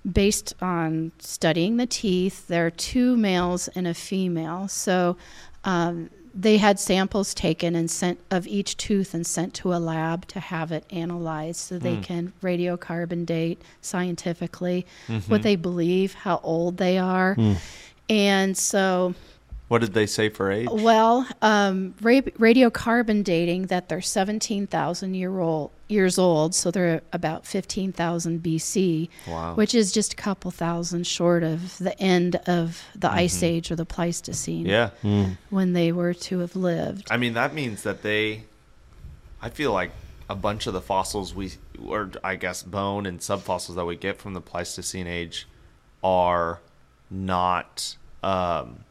[0.10, 4.68] Based on studying the teeth, there are two males and a female.
[4.68, 5.16] So
[5.64, 10.28] um, they had samples taken and sent of each tooth and sent to a lab
[10.28, 12.04] to have it analyzed so they Mm.
[12.04, 15.30] can radiocarbon date scientifically Mhm.
[15.30, 17.36] what they believe, how old they are.
[17.36, 17.58] Mm.
[18.10, 19.14] And so
[19.70, 20.68] What did they say for age?
[20.72, 27.48] well, um, ra- radiocarbon dating that they're 17,000 year old, years old, so they're about
[27.48, 29.56] 15,000 BC, Wow.
[29.56, 33.44] which is just a couple thousand short of the end of the Ice Mhm.
[33.48, 34.66] Age or the Pleistocene.
[34.66, 34.90] Yeah.
[35.04, 35.38] Mm.
[35.50, 37.08] When they were to have lived.
[37.10, 38.44] I mean, that means that they.
[39.42, 39.92] I feel like
[40.30, 44.20] a bunch of the fossils we, or I guess bone and subfossils that we get
[44.20, 45.48] from the Pleistocene age,
[46.04, 46.60] are
[47.10, 47.96] not.
[48.22, 48.86] Um,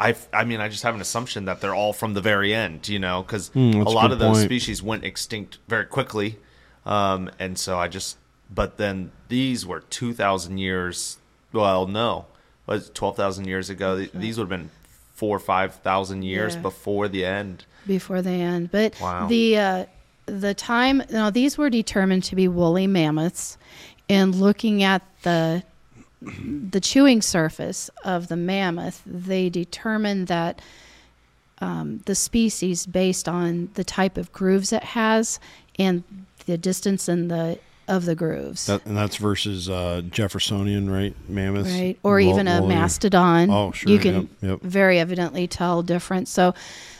[0.00, 2.88] I, I mean, I just have an assumption that they're all from the very end,
[2.88, 4.44] you know, because Hmm, a that's a lot of those point.
[4.48, 6.38] species went extinct very quickly,
[6.86, 8.16] um, and so I just.
[8.50, 11.18] But then these were two thousand years.
[11.52, 12.26] Well, no,
[12.66, 13.98] was twelve thousand years ago.
[13.98, 14.70] Th- These would have been
[15.14, 16.62] four or five thousand years Yeah.
[16.62, 17.64] before the end.
[17.86, 18.70] before the end.
[18.70, 19.26] But Wow.
[19.26, 19.84] the uh,
[20.26, 23.58] the time now these were determined to be woolly mammoths,
[24.08, 25.62] and looking at the
[26.20, 30.60] the chewing surface of the mammoth, they determined that
[31.60, 35.40] um, the species based on the type of grooves it has
[35.78, 36.02] and
[36.46, 38.66] the distance in the of the grooves.
[38.66, 41.14] That, and that's versus uh, Jeffersonian, right?
[41.26, 42.74] Mammoths, Right, or Wo- even a woolly.
[42.74, 43.48] mastodon.
[43.50, 43.90] Oh, sure.
[43.90, 44.60] You can yep, yep.
[44.60, 46.30] very evidently tell difference.
[46.30, 46.54] So,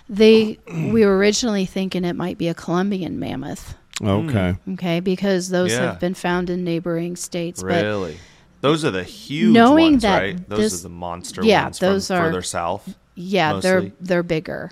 [0.09, 3.75] they we were originally thinking it might be a Columbian mammoth.
[4.03, 4.57] Okay.
[4.73, 5.83] Okay, because those Yeah.
[5.83, 7.63] have been found in neighboring states.
[7.63, 8.17] Really?
[8.61, 10.49] Those are the huge knowing ones, that right?
[10.49, 12.95] Those this- are the monster yeah, ones those from are further south.
[13.15, 13.71] Yeah, mostly.
[13.71, 14.71] they're they're bigger,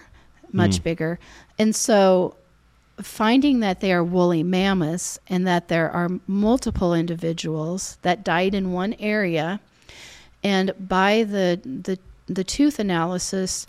[0.52, 0.82] much Mm.
[0.84, 1.18] bigger,
[1.58, 2.34] and so
[3.00, 8.72] finding that they are woolly mammoths and that there are multiple individuals that died in
[8.72, 9.60] one area,
[10.42, 13.66] and by the the the tooth analysis,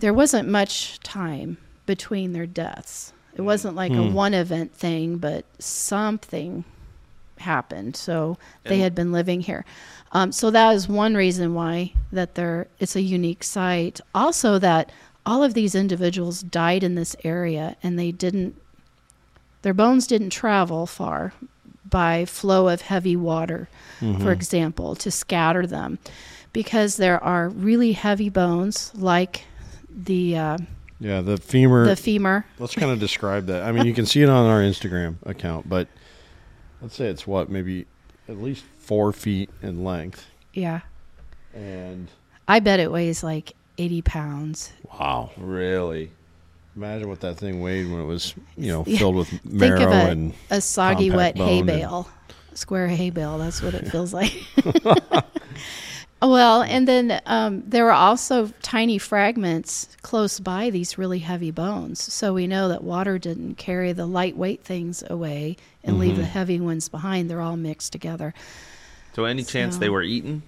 [0.00, 3.12] there wasn't much time between their deaths.
[3.34, 4.14] It wasn't like a Hmm.
[4.14, 6.64] one event thing, but something
[7.38, 7.96] happened.
[7.96, 9.64] So they And- had been living here.
[10.12, 14.00] Um, so that is one reason why that they're it's a unique site.
[14.14, 14.90] Also that
[15.26, 18.54] all of these individuals died in this area and they didn't
[19.62, 21.32] their bones didn't travel far
[21.88, 23.68] by flow of heavy water,
[24.20, 25.98] for example, to scatter them.
[26.52, 29.44] Because there are really heavy bones like
[29.88, 30.58] the uh,
[31.00, 31.84] Yeah, the femur.
[31.86, 32.44] the femur.
[32.58, 33.62] let's kind of describe that.
[33.64, 35.88] I mean, you can see it on our Instagram account, but
[36.80, 37.86] let's say it's what maybe
[38.28, 40.80] at least four feet in length, Yeah.
[41.54, 42.08] and
[42.48, 44.72] I bet it weighs like 80 pounds.
[44.98, 46.10] wow, Really?
[46.76, 48.98] imagine what that thing weighed when it was you know Yeah.
[48.98, 52.08] filled with Think marrow of a, and a soggy, wet hay bone and- bale,
[52.54, 53.38] square hay bale.
[53.38, 54.32] That's what it feels like.
[56.22, 62.00] well, and then um, there were also tiny fragments close by these really heavy bones.
[62.12, 66.30] So we know that water didn't carry the lightweight things away and leave the Mm-hmm.
[66.30, 67.28] heavy ones behind.
[67.30, 68.32] They're all mixed together.
[69.14, 70.42] So any chance they were eaten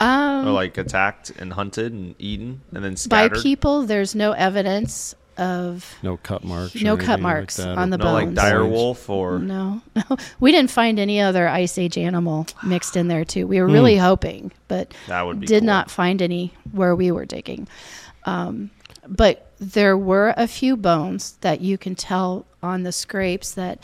[0.00, 5.14] Um, or like attacked and hunted and eaten and then by people, there's no evidence
[5.42, 8.36] of no cut marks, No cut anything like marks on the no like bones.
[8.36, 13.08] dire wolf or No, no, we didn't find any other ice age animal mixed in
[13.08, 13.46] there too.
[13.46, 15.66] We were really hoping, but That would be did cool.
[15.66, 17.66] not find any where we were digging.
[18.24, 18.70] Um,
[19.08, 23.82] but there were a few bones that you can tell on the scrapes that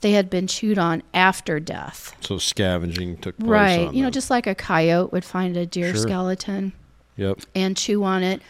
[0.00, 2.16] they had been chewed on after death.
[2.20, 3.48] So scavenging took place.
[3.50, 6.02] right, on you know, just like a coyote would find a deer Sure.
[6.02, 6.72] skeleton
[7.16, 7.38] yep.
[7.54, 8.40] and chew on it.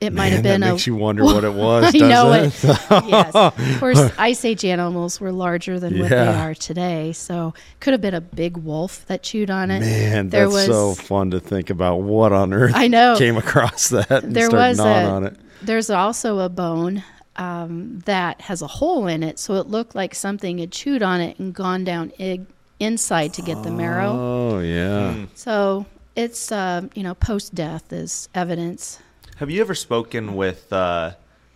[0.00, 1.84] It might have been that a makes you wonder what it was.
[1.94, 2.64] I doesn't know it?
[2.64, 3.04] it.
[3.08, 3.34] yes.
[3.76, 8.00] Of course, ice age animals were larger than what they are today, so could have
[8.00, 9.80] been a big wolf that chewed on it.
[9.80, 11.96] Man, there that's was so fun to think about.
[12.02, 12.72] What on earth?
[12.74, 13.16] I know.
[13.16, 14.10] came across that.
[14.24, 15.36] And there was a on it.
[15.62, 17.02] there's also a bone
[17.36, 21.20] um, that has a hole in it, so it looked like something had chewed on
[21.20, 22.46] it and gone down ig-
[22.80, 24.10] inside to get the marrow.
[24.10, 25.26] Oh yeah.
[25.34, 29.00] So it's um, you know post death is evidence.
[29.36, 31.12] Have you ever spoken with uh,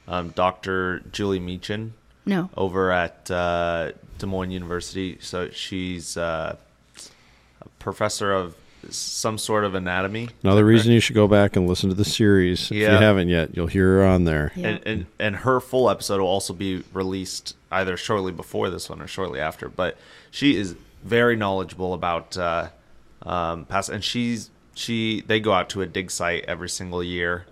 [0.06, 1.00] um, Dr.
[1.12, 1.94] Julie Meachen
[2.26, 2.50] No.
[2.56, 5.16] over at uh, Des Moines University?
[5.20, 6.56] So she's uh,
[7.62, 8.54] a professor of
[8.90, 10.28] some sort of anatomy.
[10.42, 12.70] Another reason you should go back and listen to the series.
[12.70, 12.92] If Yeah.
[12.92, 14.52] you haven't yet, you'll hear her on there.
[14.56, 14.68] Yeah.
[14.68, 19.02] And, and and her full episode will also be released either shortly before this one
[19.02, 19.68] or shortly after.
[19.68, 19.98] But
[20.30, 22.68] she is very knowledgeable about uh,
[23.22, 27.44] um, past, and she's she they go out to a dig site every single year,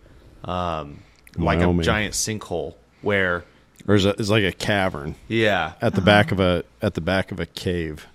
[0.44, 1.00] um,
[1.36, 1.82] like a Wyoming.
[1.84, 3.44] giant sinkhole where
[3.86, 7.00] Or is it, it's like a cavern yeah, at the back of a at the
[7.00, 8.06] back of a cave.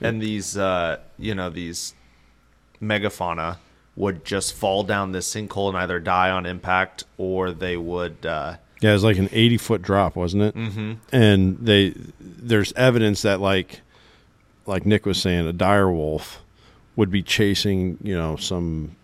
[0.00, 1.94] and these uh, you know these
[2.80, 3.56] megafauna
[3.94, 8.56] would just fall down this sinkhole and either die on impact or they would uh,
[8.80, 10.54] Yeah, it was like an eighty foot drop, wasn't it?
[10.56, 10.92] Mm-hmm.
[11.12, 13.80] And they there's evidence that like
[14.66, 16.40] like Nick was saying, a dire wolf
[16.96, 18.96] would be chasing you know some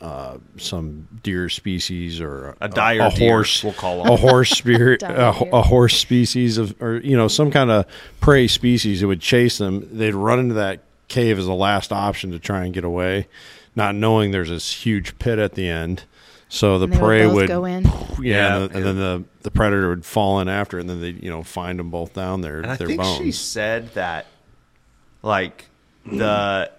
[0.00, 4.12] uh, some deer species or A dire deer, horse we'll call 'em.
[4.12, 7.84] a horse spirit a, a horse species of or you know some kind of
[8.20, 9.86] prey species that would chase them.
[9.96, 13.28] They'd run into that cave as a last option to try and get away,
[13.76, 16.04] not knowing there's this huge pit at the end.
[16.48, 17.84] So the And they would prey would go in.
[17.84, 18.56] yeah, Yeah.
[18.56, 21.10] and, the, and then the the predator would fall in after, it, and then they
[21.10, 23.18] you know find them both down there, And I their think bones.
[23.18, 24.26] she said that,
[25.22, 25.66] like
[26.06, 26.70] the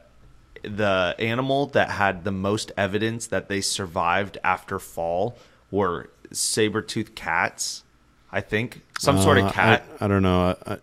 [0.64, 5.38] the animal that had the most evidence that they survived after fall
[5.70, 7.84] were saber tooth cats.
[8.32, 9.84] I think some sort Uh, of cat.
[10.00, 10.56] I, I don't know.
[10.66, 10.78] I, I,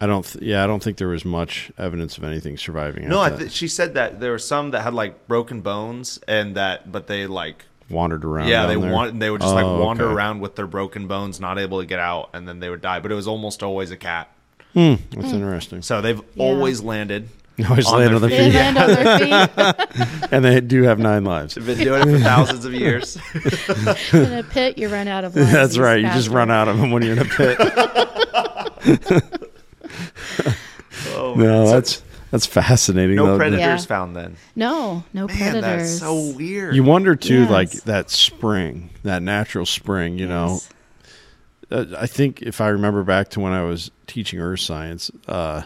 [0.00, 0.24] I don't.
[0.24, 3.08] Th- yeah, I don't think there was much evidence of anything surviving.
[3.08, 6.54] no, I th- she said that there were some that had like broken bones and
[6.56, 8.48] that, but they like wandered around.
[8.48, 8.92] yeah, they there.
[8.92, 10.14] want they would just like Oh, wander okay.
[10.14, 13.00] around with their broken bones, not able to get out, and then they would die.
[13.00, 14.30] But it was almost always a cat.
[14.74, 15.82] Hmm, That's interesting.
[15.82, 16.44] So they've Yeah.
[16.44, 17.28] always landed.
[17.68, 19.18] Always land on their their feet, land on their
[19.48, 20.28] feet.
[20.32, 21.54] and they do have nine lives.
[21.56, 23.16] They've been doing it for thousands of years.
[24.12, 25.50] in a pit, you run out of lives.
[25.52, 26.00] That's right.
[26.00, 27.56] You just run out of them when you're in a pit.
[31.14, 33.16] oh, no, So that's that's fascinating.
[33.16, 33.36] no though.
[33.38, 33.76] predators Yeah.
[33.78, 34.36] found then.
[34.54, 35.62] No, no Man, predators.
[35.62, 36.74] that's so weird.
[36.74, 37.50] You wonder too, Yes.
[37.50, 40.18] like that spring, that natural spring.
[40.18, 40.60] You know,
[41.70, 45.62] uh, I think if I remember back to when I was teaching earth science, uh,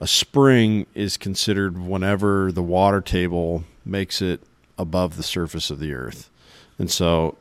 [0.00, 4.40] a spring is considered whenever the water table makes it
[4.78, 6.30] above the surface of the earth,
[6.78, 7.36] and so,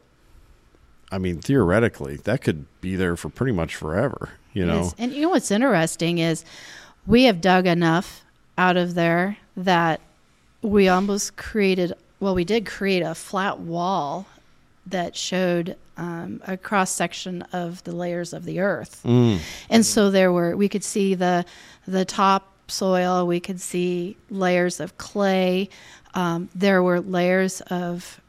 [1.12, 4.32] I mean, theoretically, that could be there for pretty much forever.
[4.54, 4.96] You know, Yes.
[4.98, 6.46] And you know what's interesting is
[7.06, 8.24] we have dug enough
[8.58, 10.00] out of there that
[10.62, 11.92] we almost created,
[12.22, 14.26] well, we did create a flat wall
[14.88, 19.40] that showed um, a cross section of the layers of the earth, Mm.
[19.70, 21.46] and so there were we could see the
[21.88, 25.70] the top soil, we could see layers of clay,
[26.16, 28.20] um, there were layers of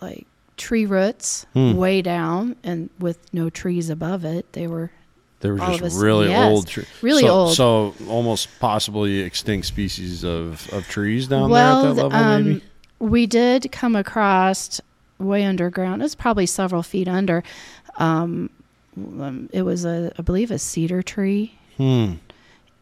[0.00, 0.26] like
[0.56, 1.74] tree roots Hmm.
[1.74, 4.90] way down, and with no trees above it, they were
[5.40, 7.54] They were all just really yes, old, tre- really so, old.
[7.56, 12.18] So almost possibly extinct species of, of trees down well, there at that level.
[12.18, 12.62] um, maybe.
[13.00, 14.80] we did come across
[15.24, 16.02] way underground.
[16.02, 17.42] It was probably several feet under.
[17.98, 18.50] Um,
[18.96, 22.14] um, it was a, I believe, a cedar tree, Hmm.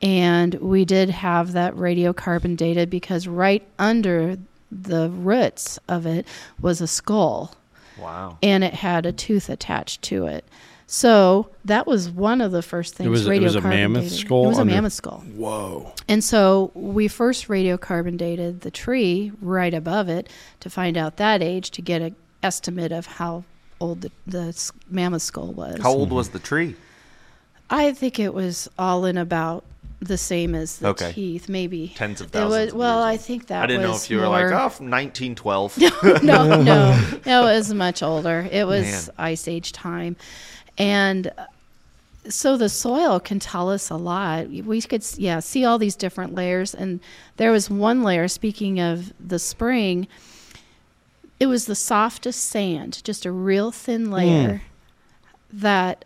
[0.03, 4.37] and we did have that radiocarbon dated because right under
[4.73, 6.27] the roots of it
[6.61, 7.55] was a skull.
[7.99, 8.39] Wow.
[8.43, 10.45] And it had a tooth attached to it.
[10.87, 13.07] So that was one of the first things.
[13.07, 14.19] It was- it was a mammoth dated.
[14.19, 15.23] skull It was under- a mammoth skull.
[15.37, 15.93] Whoa.
[16.09, 20.29] And so we first radiocarbon dated the tree right above it
[20.61, 23.45] to find out that age to get an estimate of how
[23.81, 25.81] old the, the mammoth skull was.
[25.81, 26.75] How old was the tree?
[27.69, 29.65] I think it was all in about
[30.01, 31.13] the same as the Okay.
[31.13, 32.51] teeth, maybe Tens of It thousands.
[32.51, 34.47] was- of well, years I think that I didn't know was if you were like,
[34.47, 35.79] oh, from 1912.
[36.23, 38.49] no, no, it was much older.
[38.51, 39.15] It was Man.
[39.19, 40.17] ice age time,
[40.79, 41.47] and uh,
[42.29, 44.49] so the soil can tell us a lot.
[44.49, 47.01] We could, yeah, see all these different layers, and
[47.37, 48.27] there was one layer.
[48.29, 50.07] Speaking of the spring,
[51.41, 54.63] it was the softest sand, just a real thin layer
[55.53, 56.05] that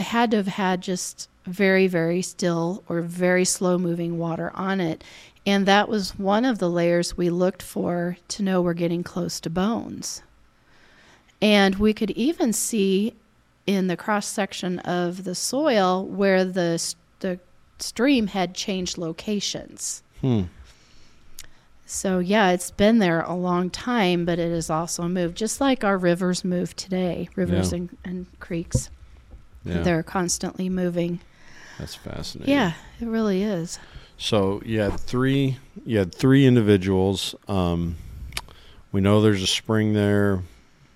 [0.00, 5.02] had to have had just very, very still or very slow moving water on it.
[5.46, 9.38] And that was one of the layers we looked for to know we're getting close
[9.40, 10.22] to bones.
[11.40, 13.14] And we could even see
[13.66, 16.82] in the cross section of the soil where the,
[17.20, 17.38] the
[17.78, 20.02] stream had changed locations.
[20.20, 20.44] Hmm.
[21.88, 25.84] So, yeah, it's been there a long time, but it has also moved, just like
[25.84, 27.78] our rivers move today, rivers Yeah.
[27.78, 28.90] and, and creeks.
[29.64, 29.82] Yeah.
[29.82, 31.20] They're constantly moving.
[31.78, 32.52] That's fascinating.
[32.52, 33.78] Yeah, it really is.
[34.18, 35.58] So you had three.
[35.84, 37.34] You had three individuals.
[37.46, 37.96] Um,
[38.92, 40.42] we know there's a spring there,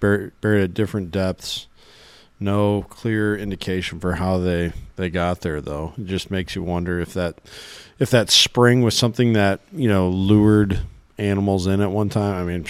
[0.01, 1.66] buried, buried at different depths.
[2.41, 5.94] No clear indication for how they they got there, though.
[5.98, 7.38] It just makes you wonder if that
[7.98, 10.80] if that spring was something that you know lured
[11.18, 12.34] animals in at one time.
[12.34, 12.66] I mean,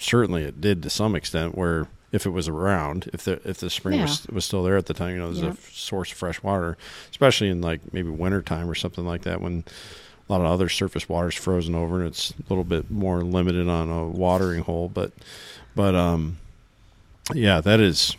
[0.00, 1.56] certainly it did to some extent.
[1.56, 4.34] Where if it was around, if the if the spring was Yeah.
[4.34, 5.52] was still there at the time, you know, there's Yeah.
[5.52, 6.76] a source of fresh water,
[7.10, 9.64] especially in like maybe wintertime or something like that when
[10.28, 13.68] a lot of other surface water's frozen over and it's a little bit more limited
[13.68, 14.88] on a watering hole.
[14.92, 15.12] But
[15.74, 16.38] but um,
[17.34, 18.16] yeah, that is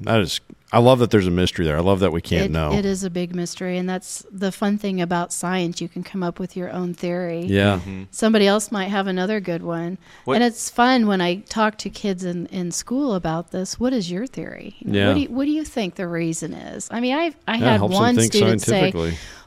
[0.00, 0.40] that is.
[0.70, 1.78] I love that there's a mystery there.
[1.78, 2.72] I love that we can't it, know.
[2.74, 5.80] It is a big mystery, and that's the fun thing about science.
[5.80, 7.40] You can come up with your own theory.
[7.46, 7.78] Yeah.
[7.78, 8.04] Mm-hmm.
[8.10, 9.96] Somebody else might have another good one.
[10.24, 13.80] What- And it's fun when I talk to kids in, in school about this.
[13.80, 14.76] What is your theory?
[14.80, 15.08] Yeah.
[15.08, 16.86] What do you, what do you think the reason is?
[16.90, 18.92] I mean, I I Yeah, had one student say,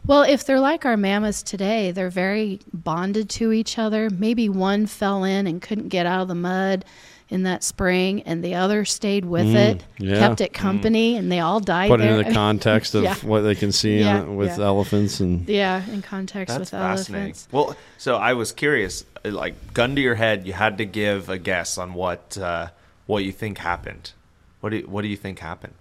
[0.08, 4.10] well, if they're like our mammoths today, they're very bonded to each other.
[4.10, 6.84] Maybe one fell in and couldn't get out of the mud
[7.32, 10.20] in that spring, and the other stayed with Mm, it, yeah.
[10.20, 13.16] kept it company, and they all died Put it in the context of Yeah.
[13.24, 14.66] what they can see Yeah, on, with yeah.
[14.66, 17.16] elephants and Yeah, in context That's with fascinating.
[17.28, 17.48] elephants.
[17.52, 21.30] Well, so I was curious, uh, like gun to your head, you had to give
[21.30, 22.68] a guess on what uh,
[23.08, 24.12] what you think happened.
[24.60, 25.74] What do you, what do you think happened?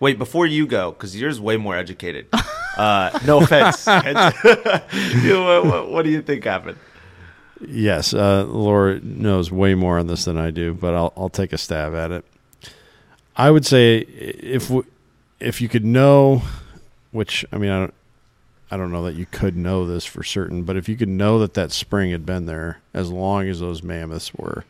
[0.00, 2.26] Wait, before you go, because yours way more educated.
[2.76, 3.84] Uh, no offense.
[5.24, 6.78] You know, what, what, what do you think happened?
[7.66, 11.52] Yes, uh, Laura knows way more on this than I do, but I'll I'll take
[11.52, 12.24] a stab at it.
[13.36, 14.86] I would say if w-
[15.40, 16.42] if you could know,
[17.12, 17.94] which I mean I don't
[18.70, 21.38] I don't know that you could know this for certain, but if you could know
[21.40, 24.64] that that spring had been there as long as those mammoths were,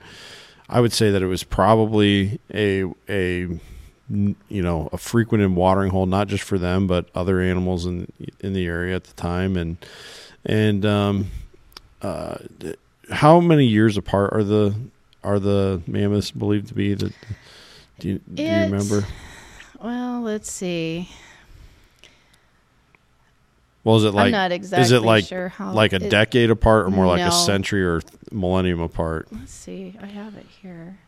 [0.68, 3.46] I would say that it was probably a a
[4.08, 8.10] you know a frequented watering hole, not just for them but other animals in
[8.40, 9.76] in the area at the time, and
[10.44, 11.26] and um,
[12.02, 12.38] uh,
[13.10, 14.74] how many years apart are the
[15.22, 16.94] are the mammoths believed to be?
[16.94, 17.12] That
[17.98, 19.06] do you, do you remember?
[19.82, 21.08] Well, let's see.
[23.82, 26.50] Well, is it I'm like not is it like sure how like a it- decade
[26.50, 29.28] apart, or more like a century or millennium apart?
[29.32, 29.96] Let's see.
[30.00, 30.98] I have it here.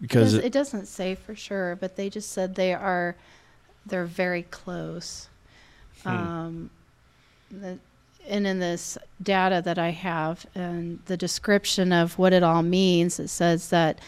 [0.00, 3.16] Because it, it, it doesn't say for sure, but they just said they are
[3.86, 5.28] they're very close.
[6.02, 6.08] Hmm.
[6.08, 6.70] Um,
[7.50, 7.78] the,
[8.28, 13.18] and in this data that I have and the description of what it all means,
[13.18, 13.98] it says that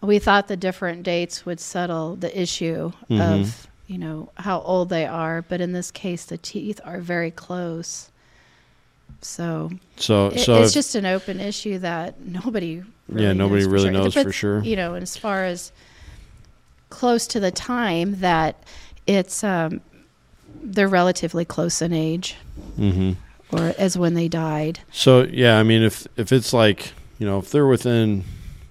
[0.00, 3.42] we thought the different dates would settle the issue Mhm.
[3.42, 7.30] of you know how old they are, but in this case, the teeth are very
[7.30, 8.10] close.
[9.20, 12.82] So, So it- so it's if- just an open issue that nobody.
[13.08, 13.92] Really Yeah, nobody knows for really sure.
[13.92, 14.62] knows But, for sure.
[14.64, 15.72] You know, as far as
[16.90, 18.56] close to the time that
[19.06, 19.80] it's, um,
[20.64, 22.36] they're relatively close in age,
[22.78, 23.16] Mhm.
[23.52, 24.80] or as when they died.
[24.90, 28.24] So yeah, I mean, if if it's like you know, if they're within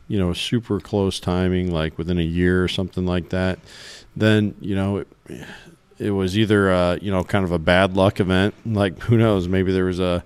[0.07, 3.59] you know super close timing, like within a year or something like that,
[4.15, 5.07] then you know it,
[5.99, 9.47] it was either uh, you know kind of a bad luck event, like who knows,
[9.47, 10.23] maybe there was a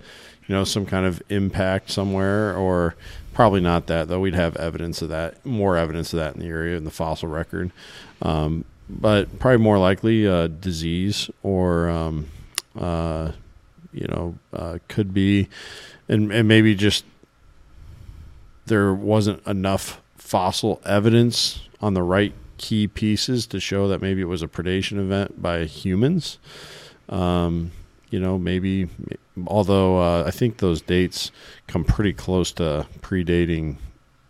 [0.48, 2.96] you know some kind of impact somewhere, or
[3.34, 4.20] probably not that though.
[4.22, 7.28] We'd have evidence of that, more evidence of that in the area in the fossil
[7.30, 7.72] record.
[8.22, 12.28] Um, but probably more likely uh, disease or um,
[12.78, 13.32] uh,
[13.94, 15.50] you know uh, could be.
[16.10, 17.04] And, and maybe just
[18.66, 24.26] there wasn't enough fossil evidence on the right key pieces to show that maybe it
[24.26, 26.40] was a predation event by humans.
[27.10, 27.72] Um,
[28.10, 28.88] you know maybe
[29.48, 31.32] although uh, i think those dates
[31.68, 33.78] come pretty close to predating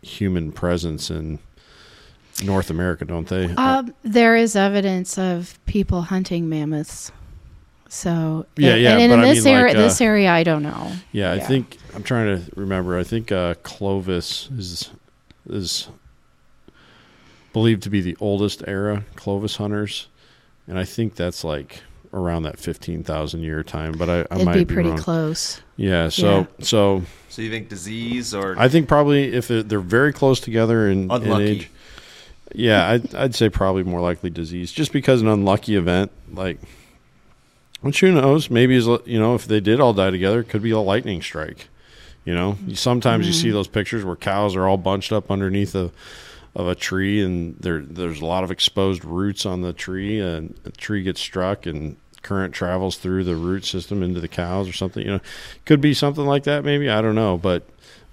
[0.02, 1.40] human presence in
[2.44, 7.12] north america don't they Um, there is evidence of people hunting mammoths.
[7.90, 10.30] So Yeah, and, yeah, and in but I this mean, like, area, uh, this area,
[10.32, 10.92] I don't know.
[11.14, 13.00] Yeah, I think I'm trying to remember.
[13.00, 14.92] I think uh, Clovis is
[15.50, 15.88] is
[17.54, 20.08] believed to be the oldest era Clovis hunters,
[20.68, 21.82] and I think that's like
[22.14, 23.94] around that fifteen thousand year time.
[23.94, 24.98] But I, I It'd might be be pretty wrong.
[25.00, 25.62] close.
[25.78, 26.10] Yeah.
[26.10, 26.46] So Yeah.
[26.60, 30.90] so So you think disease or I think probably if they're, they're very close together
[30.90, 31.44] in, in Unlucky.
[31.46, 31.70] age.
[32.54, 36.60] Yeah, I'd, I'd say probably more likely disease, just because an unlucky event, like,
[37.82, 38.50] which who knows?
[38.50, 41.22] Maybe is you know if they did all die together, it could be a lightning
[41.22, 41.68] strike.
[42.26, 43.54] You know, sometimes you see mm-hmm.
[43.54, 45.92] those pictures where cows are all bunched up underneath a
[46.56, 50.56] of a tree, and there there's a lot of exposed roots on the tree, and
[50.64, 54.74] the tree gets struck, and current travels through the root system into the cows or
[54.74, 55.06] something.
[55.06, 55.22] You know,
[55.66, 56.66] could be something like that.
[56.66, 57.64] Maybe I don't know, but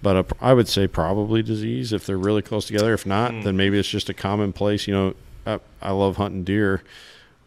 [0.04, 2.92] but uh, I would say probably disease if they're really close together.
[2.92, 4.86] If not, then maybe it's just a commonplace.
[4.86, 5.14] You know,
[5.46, 6.82] I, I love hunting deer.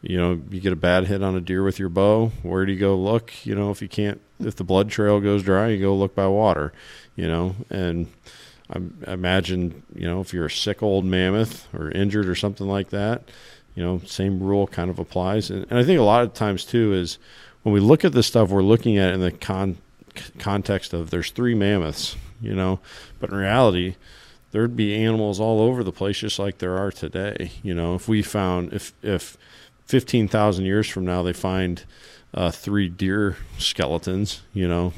[0.01, 2.31] You know, you get a bad hit on a deer with your bow.
[2.41, 3.45] Where do you go look?
[3.45, 6.25] You know, if you can't, if the blood trail goes dry, you go look by
[6.25, 6.73] water.
[7.15, 8.07] You know, and
[8.73, 12.67] I I imagine you know if you're a sick old mammoth or injured or something
[12.67, 13.29] like that,
[13.75, 15.51] you know, same rule kind of applies.
[15.51, 17.19] And, and I think a lot of times too is
[17.61, 19.77] when we look at this stuff, we're looking at it in the con-
[20.39, 22.79] context of there's three mammoths, you know,
[23.19, 23.95] but in reality,
[24.51, 27.51] there'd be animals all over the place just like there are today.
[27.63, 29.37] You know, if we found if if
[29.85, 31.83] fifteen thousand years from now they find
[32.33, 34.93] uh, three deer skeletons, you know,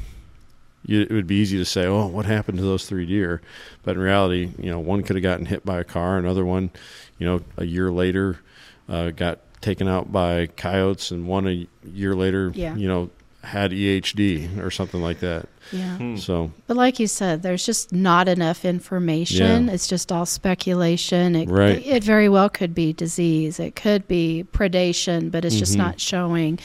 [0.85, 3.41] you, it would be easy to say, "Oh, what happened to those three deer?"
[3.83, 6.71] But in reality, you know, one could have gotten hit by a car, another one,
[7.17, 8.39] you know, a year later
[8.87, 12.75] uh, got taken out by coyotes, and one a year later, Yeah.
[12.75, 13.09] you know,
[13.43, 15.47] had EHD or something like that.
[15.71, 16.15] Yeah.
[16.15, 19.67] So But like you said, there's just not enough information.
[19.67, 19.73] Yeah.
[19.73, 21.35] It's just all speculation.
[21.35, 21.85] It, Right.
[21.85, 23.59] it very well could be disease.
[23.59, 25.77] It could be predation, but it's just Mhm.
[25.77, 26.59] not showing.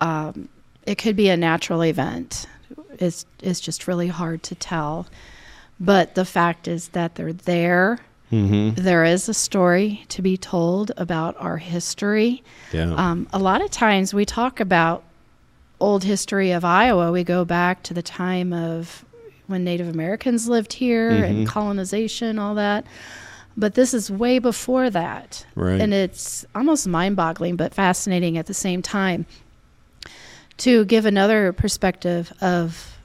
[0.00, 0.48] Um,
[0.86, 2.46] it could be a natural event.
[2.98, 5.06] It's it's just really hard to tell.
[5.78, 7.98] But the fact is that they're there.
[8.32, 8.76] Mhm.
[8.76, 12.42] There is a story to be told about our history.
[12.72, 12.94] Yeah.
[12.94, 15.02] Um, a lot of times we talk about
[15.80, 17.10] old history of Iowa.
[17.10, 19.04] We go back to the time of
[19.46, 21.50] when Native Americans lived here and Mhm.
[21.50, 22.84] colonization, all that.
[23.56, 25.44] But this is way before that.
[25.56, 25.80] Right.
[25.80, 29.26] And it's almost mind boggling, but fascinating at the same time.
[30.58, 32.96] To give another perspective of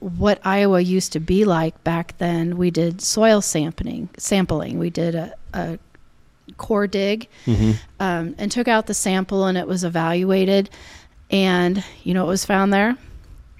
[0.00, 4.08] what Iowa used to be like back then, we did soil sampling.
[4.18, 4.78] Sampling.
[4.78, 5.78] We did a, a
[6.56, 7.76] core dig Mhm.
[8.00, 10.70] um, and took out the sample, and it was evaluated.
[11.32, 12.96] And you know what was found there?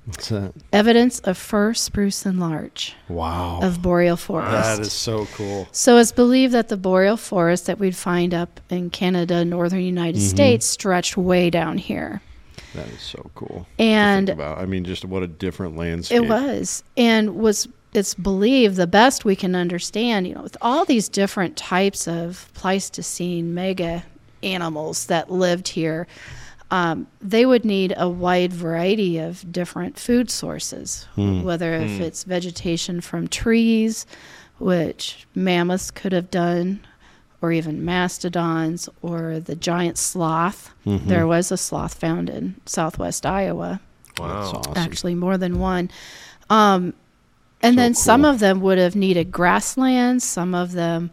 [0.05, 0.53] What's that?
[0.73, 3.61] Evidence of fir, spruce, and larch Wow.
[3.63, 4.51] of boreal forest.
[4.51, 5.69] That is so cool.
[5.71, 10.21] So it's believed that the boreal forest that we'd find up in Canada, northern United
[10.21, 10.29] Mhm.
[10.29, 12.21] States, stretched way down here.
[12.75, 13.67] That is so cool.
[13.79, 14.59] And to think about.
[14.59, 16.17] I mean, just what a different landscape.
[16.25, 20.27] It was, and was it's believed the best we can understand.
[20.27, 24.03] You know, with all these different types of Pleistocene mega
[24.43, 26.07] animals that lived here,
[26.73, 31.07] um, they would need a wide variety of different food sources.
[31.15, 31.43] Hmm.
[31.43, 32.03] Whether if Hmm.
[32.03, 34.07] it's vegetation from trees,
[34.59, 36.81] which mammoths could have done,
[37.43, 40.71] or even mastodons, or the giant sloth.
[40.87, 41.07] Mhm.
[41.09, 43.81] There was a sloth found in southwest Iowa
[44.19, 44.29] Wow.
[44.53, 44.73] That's awesome.
[44.83, 45.91] actually more than one.
[46.49, 46.95] Um,
[47.63, 50.25] and So then some of them would have needed grasslands.
[50.25, 51.11] Some of them,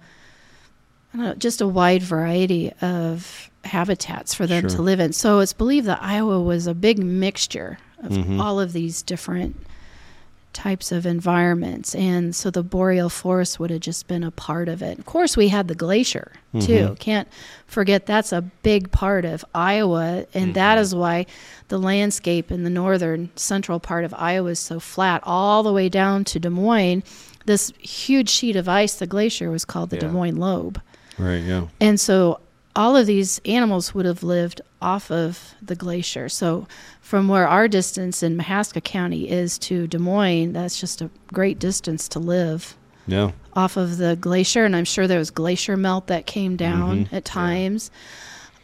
[1.13, 4.69] I don't know, just a wide variety of habitats for them Sure.
[4.77, 5.13] to live in.
[5.13, 8.39] So it's believed that Iowa was a big mixture of Mhm.
[8.41, 9.55] all of these different
[10.51, 11.93] types of environments.
[11.93, 14.97] And so the boreal forest would have just been a part of it.
[14.97, 16.89] Of course, we had the glacier too.
[16.89, 16.99] Mhm.
[16.99, 17.27] Can't
[17.67, 20.25] forget that's a big part of Iowa.
[20.33, 21.27] And that is why
[21.67, 25.87] the landscape in the northern central part of Iowa is so flat, all the way
[25.87, 27.03] down to Des Moines.
[27.45, 30.81] This huge sheet of ice, the glacier, was called the Des Moines Lobe.
[31.19, 31.43] Right.
[31.43, 31.67] Yeah.
[31.79, 32.39] And so
[32.79, 36.29] all of these animals would have lived off of the glacier.
[36.29, 36.65] So
[37.01, 41.59] from where our distance in Mahaska County is to Des Moines, that's just a great
[41.59, 43.31] distance to live Yeah.
[43.53, 44.63] off of the glacier.
[44.63, 47.13] And I'm sure there was glacier melt that came down Mhm.
[47.13, 47.91] at times.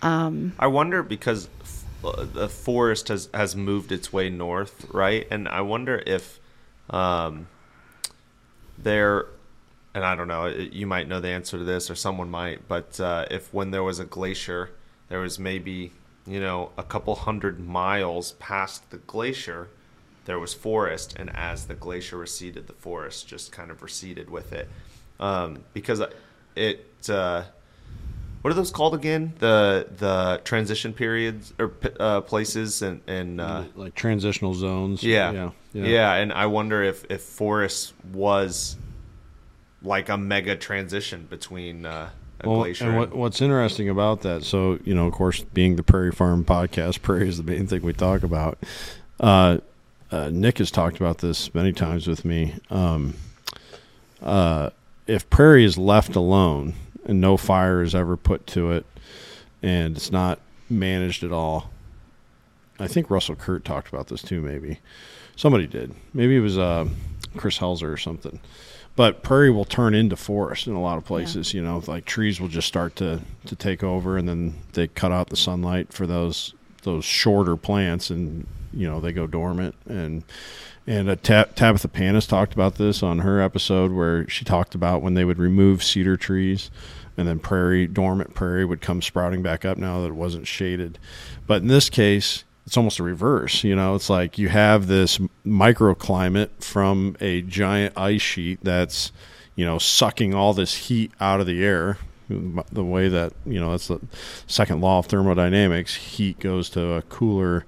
[0.02, 5.28] Um, I wonder because f- uh, the forest has has moved its way north, right?
[5.30, 6.40] And I wonder if
[6.90, 7.48] um,
[8.78, 9.26] there,
[9.96, 13.00] and I don't know, you might know the answer to this, or someone might, but
[13.00, 14.72] uh, if when there was a glacier,
[15.08, 15.94] there was maybe
[16.28, 19.70] you know a couple hundred miles past the glacier,
[20.26, 24.54] there was forest, and as the glacier receded, the forest just kind of receded with
[24.54, 24.68] it,
[25.20, 26.02] um, because
[26.56, 27.10] it.
[27.10, 27.44] Uh,
[28.42, 29.34] what are those called again?
[29.40, 35.04] The the transition periods or uh, places and and uh, like transitional zones.
[35.04, 35.52] yeah, Yeah.
[35.74, 36.14] yeah, Yeah.
[36.14, 38.78] And I wonder if if forest was
[39.86, 42.10] like a mega transition between uh,
[42.42, 42.86] a Well, glacier.
[42.86, 46.44] and what, what's interesting about that, so you know, of course, being the Prairie Farm
[46.44, 48.58] podcast, prairie is the main thing we talk about.
[49.20, 49.60] Uh,
[50.12, 52.56] uh, Nick has talked about this many times with me.
[52.70, 53.16] Um,
[54.22, 54.70] uh,
[55.08, 56.74] if prairie is left alone
[57.06, 58.86] and no fire is ever put to it,
[59.62, 61.70] and it's not managed at all,
[62.80, 64.42] I think Russell Kurt talked about this too.
[64.42, 64.80] Maybe
[65.36, 65.94] somebody did.
[66.14, 66.88] Maybe it was uh,
[67.38, 68.40] Chris Helzer or something.
[68.96, 71.54] But prairie will turn into forest in a lot of places.
[71.54, 75.12] You know, like trees will just start to to take over, and then they cut
[75.12, 79.76] out the sunlight for those those shorter plants, and you know they go dormant.
[79.88, 80.24] And
[80.88, 85.02] and uh, Tab- Tabitha Panis talked about this on her episode where she talked about
[85.02, 86.72] when they would remove cedar trees,
[87.18, 91.00] and then prairie dormant prairie would come sprouting back up now that it wasn't shaded.
[91.48, 93.64] But in this case, it's almost a reverse.
[93.64, 99.12] You know, it's like you have this microclimate from a giant ice sheet that's,
[99.56, 101.98] you know, sucking all this heat out of the air.
[102.28, 104.00] The way that you know that's the
[104.48, 105.94] second law of thermodynamics.
[105.94, 107.66] Heat goes to a cooler.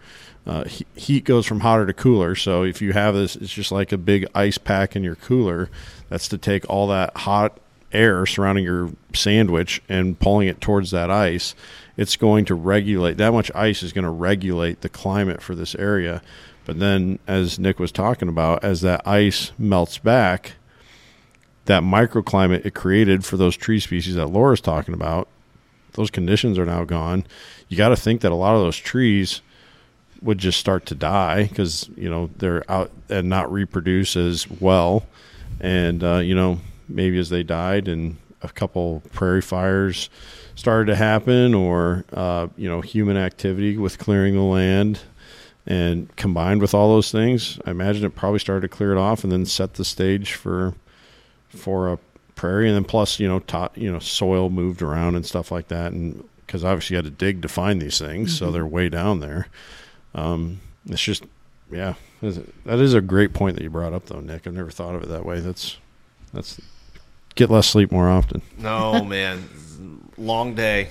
[0.48, 2.34] Uh, he- heat goes from hotter to cooler.
[2.34, 5.70] So if you have this, it's just like a big ice pack in your cooler.
[6.10, 7.60] That's to take all that hot
[7.92, 11.56] air surrounding your sandwich and pulling it towards that ice
[11.98, 15.74] it's going to regulate that much ice is going to regulate the climate for this
[15.76, 16.22] area.
[16.66, 20.54] But then as nick was talking about as that ice melts back
[21.66, 25.28] that microclimate it created for those tree species that laura's talking about
[25.98, 27.26] those conditions are now gone.
[27.68, 29.42] You got to think that a lot of those trees
[30.22, 35.06] would just start to die because you know they're out and not reproduce as well.
[35.60, 40.10] And uh, you know maybe as they died and a couple prairie fires
[40.56, 45.00] started to happen or uh, you know human activity with clearing the land
[45.66, 49.24] and combined with all those things i imagine it probably started to clear it off
[49.24, 50.74] and then set the stage for
[51.50, 52.00] for a
[52.36, 52.68] prairie.
[52.68, 55.92] And then plus you know to, you know soil moved around and stuff like that.
[55.92, 58.54] And because obviously you had to dig to find these things so Mhm.
[58.54, 59.48] they're way down there.
[60.14, 61.24] Um, it's just
[61.72, 64.46] yeah that is a great point that you brought up though nick.
[64.46, 65.40] I've never thought of it that way.
[65.40, 65.78] That's
[66.32, 66.62] that's
[67.38, 69.48] get less sleep more often no man,
[70.18, 70.90] long day.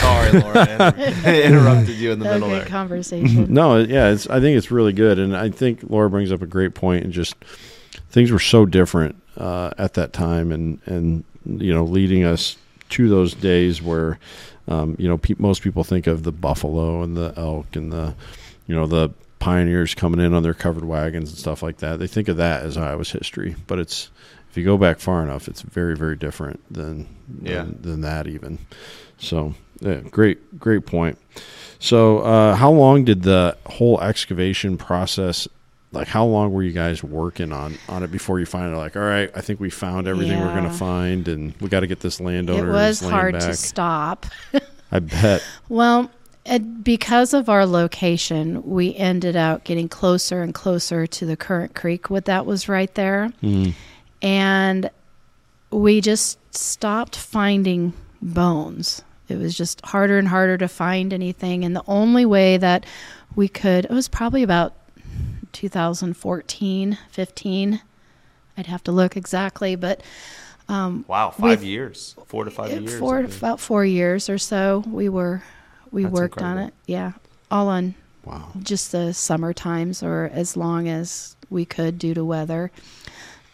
[0.00, 0.66] Sorry, Laura,
[1.24, 2.68] I interrupted you in the That middle a good there.
[2.68, 3.52] conversation.
[3.54, 4.28] no, yeah, it's.
[4.28, 7.12] I think it's really good, and I think Laura brings up a great point, and
[7.12, 7.34] just
[8.10, 12.56] things were so different uh, at that time, and and you know, leading us
[12.90, 14.18] to those days where,
[14.68, 18.14] um, you know, pe- most people think of the buffalo and the elk and the,
[18.66, 21.98] you know, the pioneers coming in on their covered wagons and stuff like that.
[21.98, 24.10] They think of that as Iowa's history, but it's
[24.52, 27.08] if you go back far enough, it's very very different than
[27.42, 27.62] Yeah.
[27.64, 28.58] than, than that even.
[29.18, 31.18] So yeah, great great point.
[31.80, 35.48] So uh, how long did the whole excavation process?
[35.90, 39.02] Like how long were you guys working on on it before you finally like, all
[39.02, 42.00] right, I think we found everything we're going to find, and we got to get
[42.00, 42.68] this landowner.
[42.70, 44.26] it was his land hard to stop.
[44.92, 45.42] I bet.
[45.68, 46.10] Well,
[46.46, 51.74] it, because of our location, we ended up getting closer and closer to the current
[51.74, 52.10] creek.
[52.10, 53.74] What that was right there, Mhm.
[54.22, 54.88] And
[55.70, 57.92] we just stopped finding
[58.22, 59.02] bones.
[59.28, 62.84] It was just harder and harder to find anything, and the only way that
[63.34, 64.74] we could it was probably about
[65.52, 67.80] 2014, 15.
[68.58, 70.02] I'd have to look exactly, but
[70.68, 72.98] um, Wow, with- five years, four to five it- years.
[72.98, 74.84] Four, about four years or so.
[74.86, 75.42] We were
[75.90, 76.74] we That's worked on it.
[76.86, 77.12] Yeah,
[77.50, 77.94] all on
[78.24, 78.48] Wow.
[78.62, 82.70] just the summer times or as long as we could due to weather.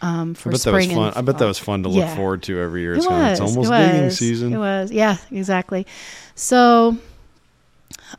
[0.01, 1.13] Um, for I bet that was spring fun.
[1.15, 2.15] I bet that was fun to look Yeah.
[2.15, 2.93] forward to every year.
[2.93, 4.53] It It's, kind of- it's was, almost it digging was, season.
[4.53, 5.85] It was, yeah, exactly.
[6.35, 6.97] So,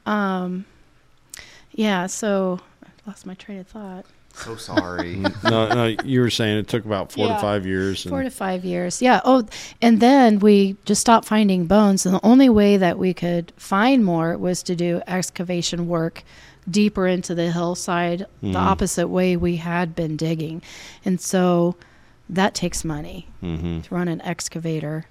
[0.06, 0.64] um,
[1.72, 4.04] yeah, so I lost my train of thought.
[4.34, 5.16] So sorry.
[5.44, 7.34] no, no, you were saying it took about four Yeah.
[7.34, 8.04] to five years.
[8.04, 9.02] Four to five years.
[9.02, 9.20] Yeah.
[9.24, 9.44] Oh,
[9.82, 12.06] and then we just stopped finding bones.
[12.06, 16.22] And the only way that we could find more was to do excavation work
[16.68, 18.52] deeper into the hillside, Mhm.
[18.52, 20.62] the opposite way we had been digging.
[21.04, 21.76] And so
[22.28, 23.84] that takes money Mhm.
[23.84, 25.06] to run an excavator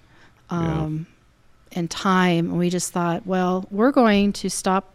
[0.49, 1.05] um,
[1.73, 2.49] and time.
[2.49, 4.93] And we just thought, well, we're going to stop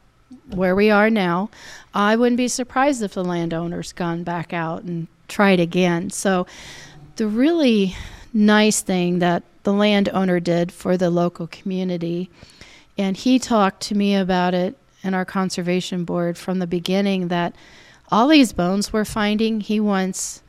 [0.50, 1.48] where we are now.
[1.94, 6.10] I wouldn't be surprised if the landowner's gone back out and tried again.
[6.10, 6.46] So
[7.16, 7.94] the really
[8.32, 12.28] nice thing that the landowner did for the local community,
[12.98, 17.54] and he talked to me about it in our conservation board from the beginning that
[18.10, 20.42] all these bones we're finding, he wants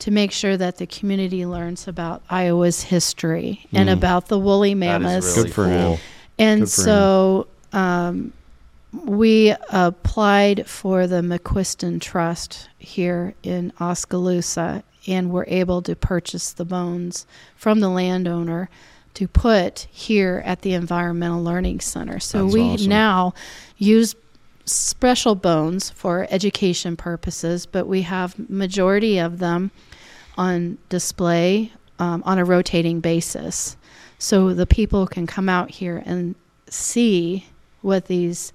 [0.00, 3.92] to make sure that the community learns about Iowa's history and Mm.
[3.92, 5.34] about the woolly That is mammoths.
[5.42, 5.98] Good for him.
[6.38, 6.84] And Good for him.
[6.84, 8.32] so um,
[9.04, 16.64] we applied for the McQuiston Trust here in Oskaloosa and were able to purchase the
[16.64, 18.68] bones from the landowner
[19.14, 22.20] to put here at the Environmental Learning Center.
[22.20, 22.88] So That's we awesome.
[22.88, 23.34] now
[23.76, 24.14] use
[24.64, 29.70] special bones for education purposes, but we have majority of them
[30.36, 33.76] on display um, on a rotating basis.
[34.18, 36.34] So the people can come out here and
[36.68, 37.46] see
[37.80, 38.52] what these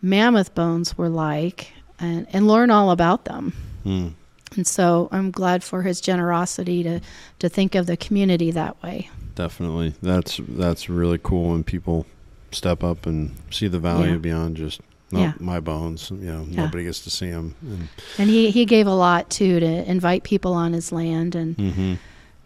[0.00, 3.52] mammoth bones were like and, and learn all about them.
[3.84, 4.08] Hmm.
[4.56, 7.00] And so I'm glad for his generosity to,
[7.38, 9.10] to think of the community that way.
[9.34, 12.06] Definitely, that's that's really cool when people
[12.50, 14.18] step up and see the value Yeah.
[14.18, 14.80] beyond just
[15.10, 15.32] Yeah.
[15.40, 16.10] my bones.
[16.10, 16.64] You know, Yeah.
[16.64, 17.54] nobody gets to see them.
[17.62, 21.56] And, And he, he gave a lot too to invite people on his land and
[21.56, 21.98] Mhm.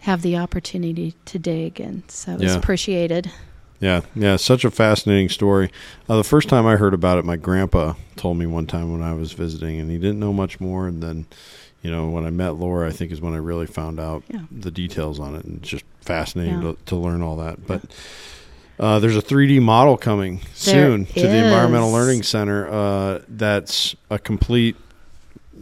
[0.02, 1.80] have the opportunity to dig.
[1.80, 2.58] And so it was Yeah.
[2.58, 3.30] appreciated.
[3.80, 5.70] Yeah, yeah, such a fascinating story.
[6.08, 9.02] Uh, the first time I heard about it, my grandpa told me one time when
[9.02, 10.86] I was visiting, and he didn't know much more.
[10.88, 11.26] And then,
[11.86, 14.40] you know, when I met Laura, I think is when I really found out Yeah.
[14.50, 16.72] the details on it, and it's just fascinating Yeah.
[16.72, 17.64] to, to learn all that.
[17.64, 17.82] But
[18.80, 21.92] uh, there's a 3D model coming There soon to the Environmental.
[21.92, 22.68] Learning Center.
[22.68, 24.74] Uh, that's a complete,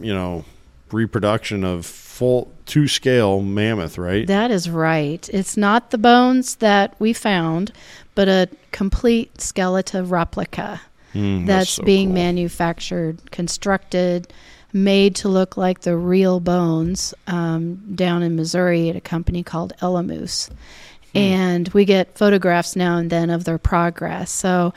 [0.01, 0.45] you know,
[0.91, 4.25] reproduction of full two scale mammoth, right?
[4.25, 5.29] That is right.
[5.31, 7.71] It's not the bones that we found,
[8.15, 10.81] but a complete skeleton replica
[11.13, 12.15] Mm, that's, so being cool.
[12.15, 14.33] manufactured, constructed,
[14.75, 19.73] made to look like the real bones um, down in Missouri at a company called
[19.81, 20.49] Elamoose.
[21.13, 21.17] Hmm.
[21.17, 24.29] And we get photographs now and then of their progress.
[24.29, 24.73] So,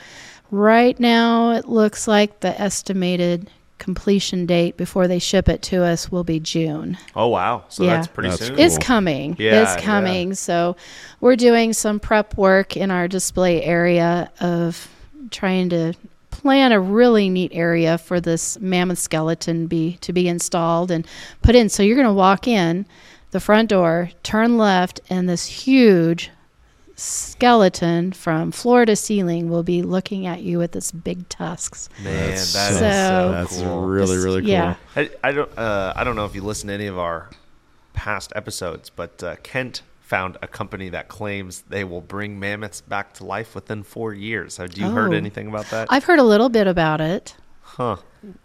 [0.51, 6.11] right now, it looks like the estimated completion date before they ship it to us
[6.11, 6.97] will be June.
[7.15, 7.63] Oh wow!
[7.69, 7.95] So Yeah.
[7.95, 8.55] that's pretty That's soon.
[8.55, 8.65] cool.
[8.65, 9.35] It's coming.
[9.39, 10.33] Yeah, it's coming.
[10.33, 10.75] So
[11.21, 14.87] we're doing some prep work in our display area of
[15.31, 15.93] trying to
[16.41, 21.05] plan a really neat area for this mammoth skeleton be to be installed and
[21.41, 21.69] put in.
[21.69, 22.85] So you're going to walk in
[23.31, 26.31] the front door, turn left, and this huge
[26.95, 31.89] skeleton from floor to ceiling will be looking at you with its big tusks.
[32.03, 33.81] Man, That's so- so, So- That's cool.
[33.85, 34.49] really really cool.
[34.49, 34.75] Yeah.
[34.95, 37.29] I, I don't uh, I don't know if you listen to any of our
[37.93, 43.13] past episodes, but uh, Kent found a company that claims they will bring mammoths back
[43.13, 44.57] to life within four years.
[44.57, 45.15] Have you heard Oh.
[45.15, 45.87] anything about that?
[45.91, 47.35] I've heard a little bit about it.
[47.61, 47.97] huh.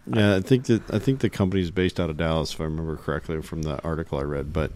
[0.05, 2.95] Yeah, I think that I think the company's based out of Dallas, if I remember
[2.97, 4.53] correctly from the article I read.
[4.53, 4.71] But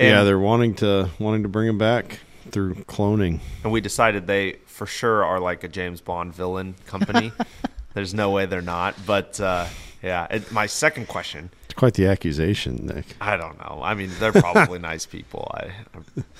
[0.00, 2.18] yeah, they're wanting to wanting to bring them back
[2.50, 3.38] through cloning.
[3.62, 7.32] And we decided they for sure are like a James Bond villain company.
[7.94, 8.96] There's no way they're not.
[9.06, 9.66] But uh,
[10.02, 11.48] yeah, it, my second question.
[11.76, 13.04] Quite the accusation, Nick.
[13.20, 13.80] I don't know.
[13.82, 15.50] I mean, they're probably nice people.
[15.54, 15.70] I,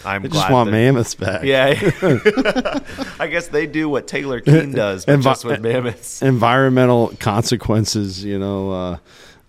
[0.05, 1.43] I'm They glad just want mammoths back.
[1.45, 1.75] Yeah,
[3.19, 6.23] I guess they do what Taylor Keene does, but Envi- just with mammoths.
[6.23, 8.97] Environmental consequences, you know, uh,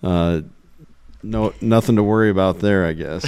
[0.03, 0.41] uh,
[1.21, 3.27] no nothing to worry about there, I guess.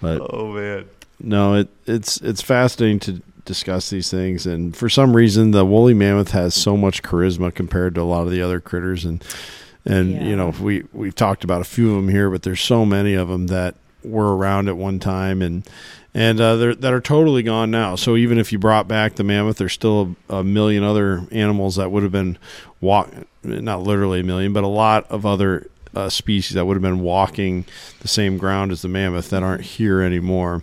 [0.00, 0.86] but Oh man,
[1.20, 5.94] no, it it's it's fascinating to discuss these things, and for some reason, the woolly
[5.94, 9.24] mammoth has so much charisma compared to a lot of the other critters, and
[9.84, 10.24] and Yeah.
[10.24, 13.14] you know we we've talked about a few of them here, but there's so many
[13.14, 15.66] of them that were around at one time, and
[16.14, 17.94] and uh, they're, that are totally gone now.
[17.96, 21.76] So even if you brought back the mammoth, there's still a, a million other animals
[21.76, 22.36] that would have been
[22.80, 23.10] walk,
[23.44, 27.00] not literally a million, but a lot of other uh, species that would have been
[27.00, 27.64] walking
[28.00, 30.62] the same ground as the mammoth that aren't here anymore.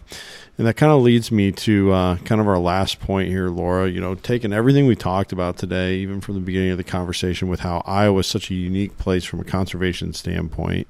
[0.57, 3.87] And that kind of leads me to uh, kind of our last point here, Laura.
[3.87, 7.47] You know, taking everything we talked about today, even from the beginning of the conversation,
[7.47, 10.87] with how Iowa is such a unique place from a conservation standpoint,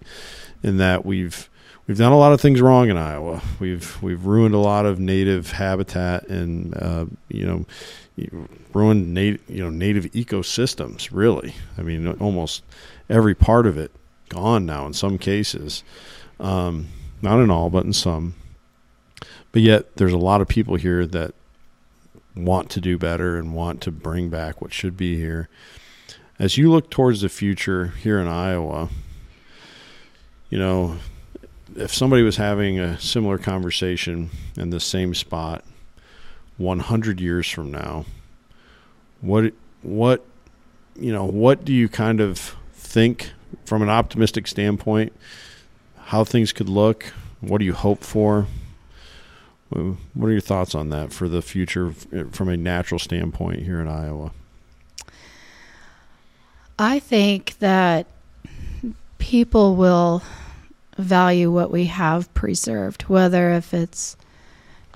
[0.64, 1.50] in that we've
[1.86, 3.42] we've done a lot of things wrong in Iowa.
[3.60, 7.66] We've we've ruined a lot of native habitat and uh, you know
[8.74, 11.10] ruined native you know native ecosystems.
[11.12, 12.64] Really, I mean, almost
[13.10, 13.92] every part of it
[14.30, 15.84] gone now in some cases.
[16.40, 16.88] Um,
[17.22, 18.36] not in all, but in some.
[19.58, 21.34] But yet, there's a lot of people here that
[22.36, 25.50] want to do better and want to bring back what should be here.
[26.38, 28.90] As you look towards the future here in Iowa,
[30.52, 30.98] you know,
[31.76, 35.66] if somebody was having a similar conversation in the same spot
[36.58, 38.06] 100 years from now,
[39.22, 40.24] what what
[40.96, 43.32] you know, what do you kind of think
[43.66, 45.14] from an optimistic standpoint
[45.98, 47.06] how things could look?
[47.42, 48.46] What do you hope for?
[49.70, 51.92] What are your thoughts on that for the future
[52.32, 54.32] from a natural standpoint here in Iowa?
[56.80, 58.06] I think that
[59.18, 60.22] people will
[60.98, 64.16] value what we have preserved, whether if it's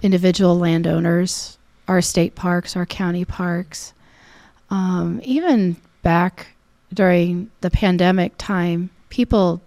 [0.01, 1.57] individual landowners,
[1.87, 3.93] our state parks, our county parks,
[4.69, 6.47] um, even back
[6.93, 9.61] during the pandemic time, people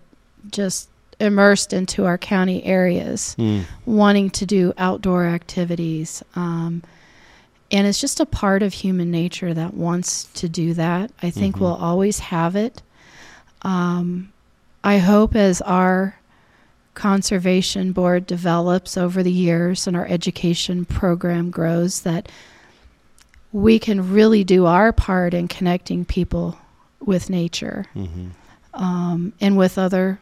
[0.50, 0.88] just
[1.24, 3.64] immersed into our county areas, mm.
[3.86, 6.22] wanting to do outdoor activities.
[6.36, 6.82] Um,
[7.70, 11.10] and it's just a part of human nature that wants to do that.
[11.22, 11.64] I think mm-hmm.
[11.64, 12.82] we'll always have it.
[13.62, 14.32] Um,
[14.84, 16.16] I hope as our
[16.94, 22.30] conservation board develops over the years and our education program grows that
[23.52, 26.58] we can really do our part in connecting people
[27.00, 28.28] with nature mm-hmm.
[28.74, 30.20] um, and with other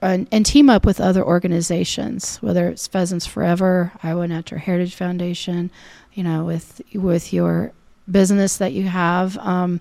[0.00, 5.70] and, and, team up with other organizations, whether it's Pheasants Forever, Iowa Natural Heritage Foundation,
[6.12, 7.72] you know, with with your
[8.10, 9.36] business that you have.
[9.38, 9.80] Um,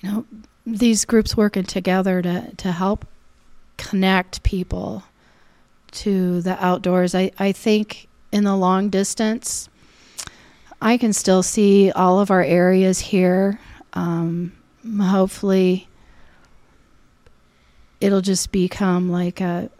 [0.00, 0.26] you know,
[0.66, 3.06] these groups working together to to help
[3.76, 5.04] connect people
[5.92, 7.14] to the outdoors.
[7.14, 9.68] I, I think in the long distance,
[10.80, 13.60] I can still see all of our areas here.
[13.92, 14.52] Um,
[15.00, 15.88] hopefully,
[18.02, 19.70] it'll just become like a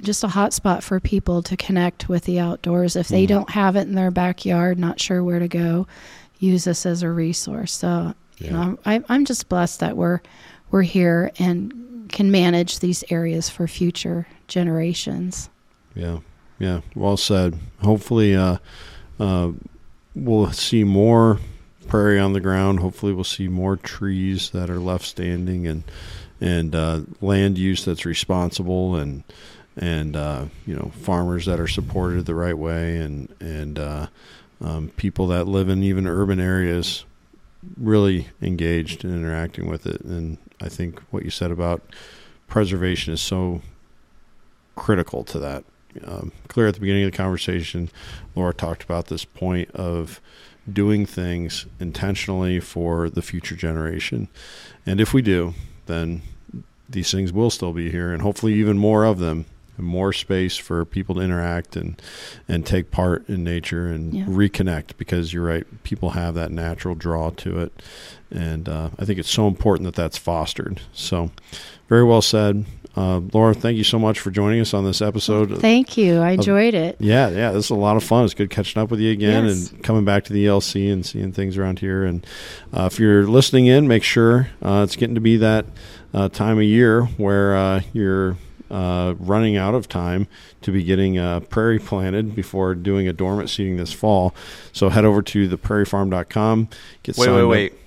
[0.00, 2.96] just a hot spot for people to connect with the outdoors.
[2.96, 3.28] If they mm.
[3.28, 5.86] don't have it in their backyard, not sure where to go,
[6.38, 7.72] use this as a resource.
[7.72, 8.46] So, yeah.
[8.46, 10.20] you know, I'm, I'm just blessed that we're
[10.70, 15.50] we're here and can manage these areas for future generations.
[15.94, 16.18] Yeah,
[16.58, 17.58] yeah, well said.
[17.82, 18.58] Hopefully, uh,
[19.18, 19.50] uh,
[20.14, 21.38] we'll see more
[21.88, 22.80] prairie on the ground.
[22.80, 25.82] Hopefully, we'll see more trees that are left standing and
[26.40, 29.24] and uh, land use that's responsible and
[29.76, 34.06] and uh, you know farmers that are supported the right way and and uh,
[34.60, 37.04] um, people that live in even urban areas
[37.76, 40.00] really engaged and interacting with it.
[40.02, 41.82] And I think what you said about
[42.46, 43.60] preservation is so
[44.76, 45.64] critical to that.
[46.04, 47.90] Um, clear at the beginning of the conversation
[48.36, 50.20] Laura talked about this point of
[50.72, 54.28] doing things intentionally for the future generation.
[54.86, 55.54] And if we do
[55.90, 56.22] then
[56.88, 60.56] these things will still be here, and hopefully even more of them, and more space
[60.56, 62.00] for people to interact and
[62.48, 64.24] and take part in nature and yeah.
[64.24, 64.96] reconnect.
[64.96, 67.82] Because you're right, people have that natural draw to it,
[68.30, 70.80] and uh, I think it's so important that that's fostered.
[70.92, 71.30] So,
[71.88, 72.64] very well said.
[72.96, 75.58] Uh, Laura, thank you so much for joining us on this episode.
[75.58, 76.18] Thank you.
[76.18, 76.96] I enjoyed it.
[76.98, 78.24] Yeah, yeah, this is a lot of fun.
[78.24, 79.70] It's good catching up with you again yes.
[79.70, 82.04] and coming back to the ELC and seeing things around here.
[82.04, 82.26] And
[82.76, 85.66] uh, if you're listening in, make sure uh, it's getting to be that
[86.12, 88.36] uh, time of year where uh, you're
[88.70, 90.26] uh, running out of time
[90.62, 94.34] to be getting a prairie planted before doing a dormant seeding this fall.
[94.72, 96.68] So head over to theprairiefarm.com.
[97.02, 97.72] Get wait, wait, wait.
[97.72, 97.78] Up.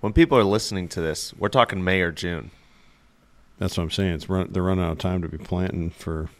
[0.00, 2.52] When people are listening to this, we're talking May or June.
[3.58, 4.14] That's what I'm saying.
[4.14, 6.30] It's run, they're running out of time to be planting for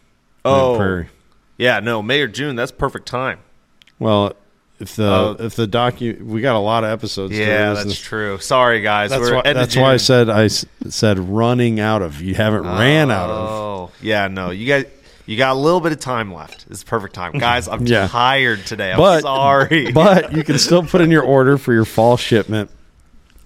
[0.45, 1.09] oh prairie.
[1.57, 2.57] Yeah, no, May or June.
[2.57, 3.41] That's perfect time.
[3.99, 4.35] Well,
[4.79, 7.37] if the uh, if the docu we got a lot of episodes.
[7.37, 8.39] Yeah, that's true.
[8.39, 9.11] Sorry, guys.
[9.11, 12.23] That's, why, that's why, I said I said running out of.
[12.23, 13.49] You haven't oh, ran out of.
[13.51, 14.51] Oh, yeah, no.
[14.51, 14.87] You got
[15.27, 16.67] you got a little bit of time left.
[16.71, 17.67] It's perfect time, guys.
[17.67, 18.07] I'm yeah.
[18.07, 18.93] tired today.
[18.93, 22.71] I'm but, sorry, but you can still put in your order for your fall shipment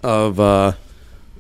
[0.03, 0.73] of uh,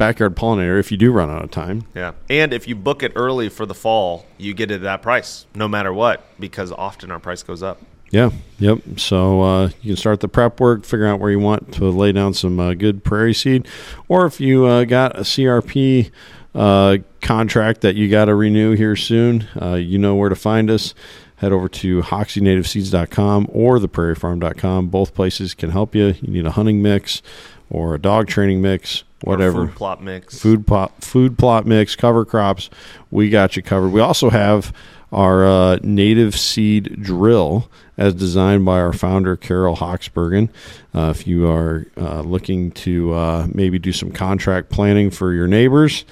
[0.02, 1.86] backyard pollinator if you do run out of time.
[1.94, 5.00] Yeah, and if you book it early for the fall, you get it at that
[5.00, 7.80] price, no matter what, because often our price goes up.
[8.10, 8.80] Yeah, yep.
[8.96, 12.10] So uh, you can start the prep work, figure out where you want to lay
[12.10, 13.68] down some uh, good prairie seed,
[14.08, 16.10] or if you uh, got a CRP
[16.52, 20.68] uh, contract that you got to renew here soon, uh, you know where to find
[20.68, 20.94] us.
[21.36, 24.88] Head over to hokseyNativeSeeds.com or theprairiefarm.com.
[24.88, 26.14] Both places can help you.
[26.20, 27.22] You need a hunting mix
[27.70, 29.66] or a dog training mix, whatever.
[29.66, 30.38] food plot mix.
[30.38, 32.70] Food plot, food plot mix, cover crops.
[33.10, 33.90] We got you covered.
[33.90, 34.72] We also have
[35.12, 40.48] our uh, native seed drill as designed by our founder Carol Hawksbergen.
[40.94, 45.46] Uh, if you are uh, looking to uh, maybe do some contract planning for your
[45.46, 46.04] neighbors,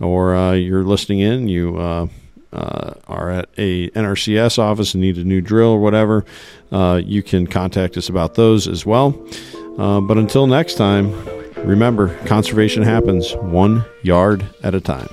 [0.00, 2.06] or uh, you're listening in, you uh,
[2.52, 6.24] are at a NRCS office and need a new drill or whatever,
[6.70, 9.12] you can contact us about those as well.
[9.78, 11.14] but until next time,
[11.64, 15.08] Remember, conservation happens one yard at a time.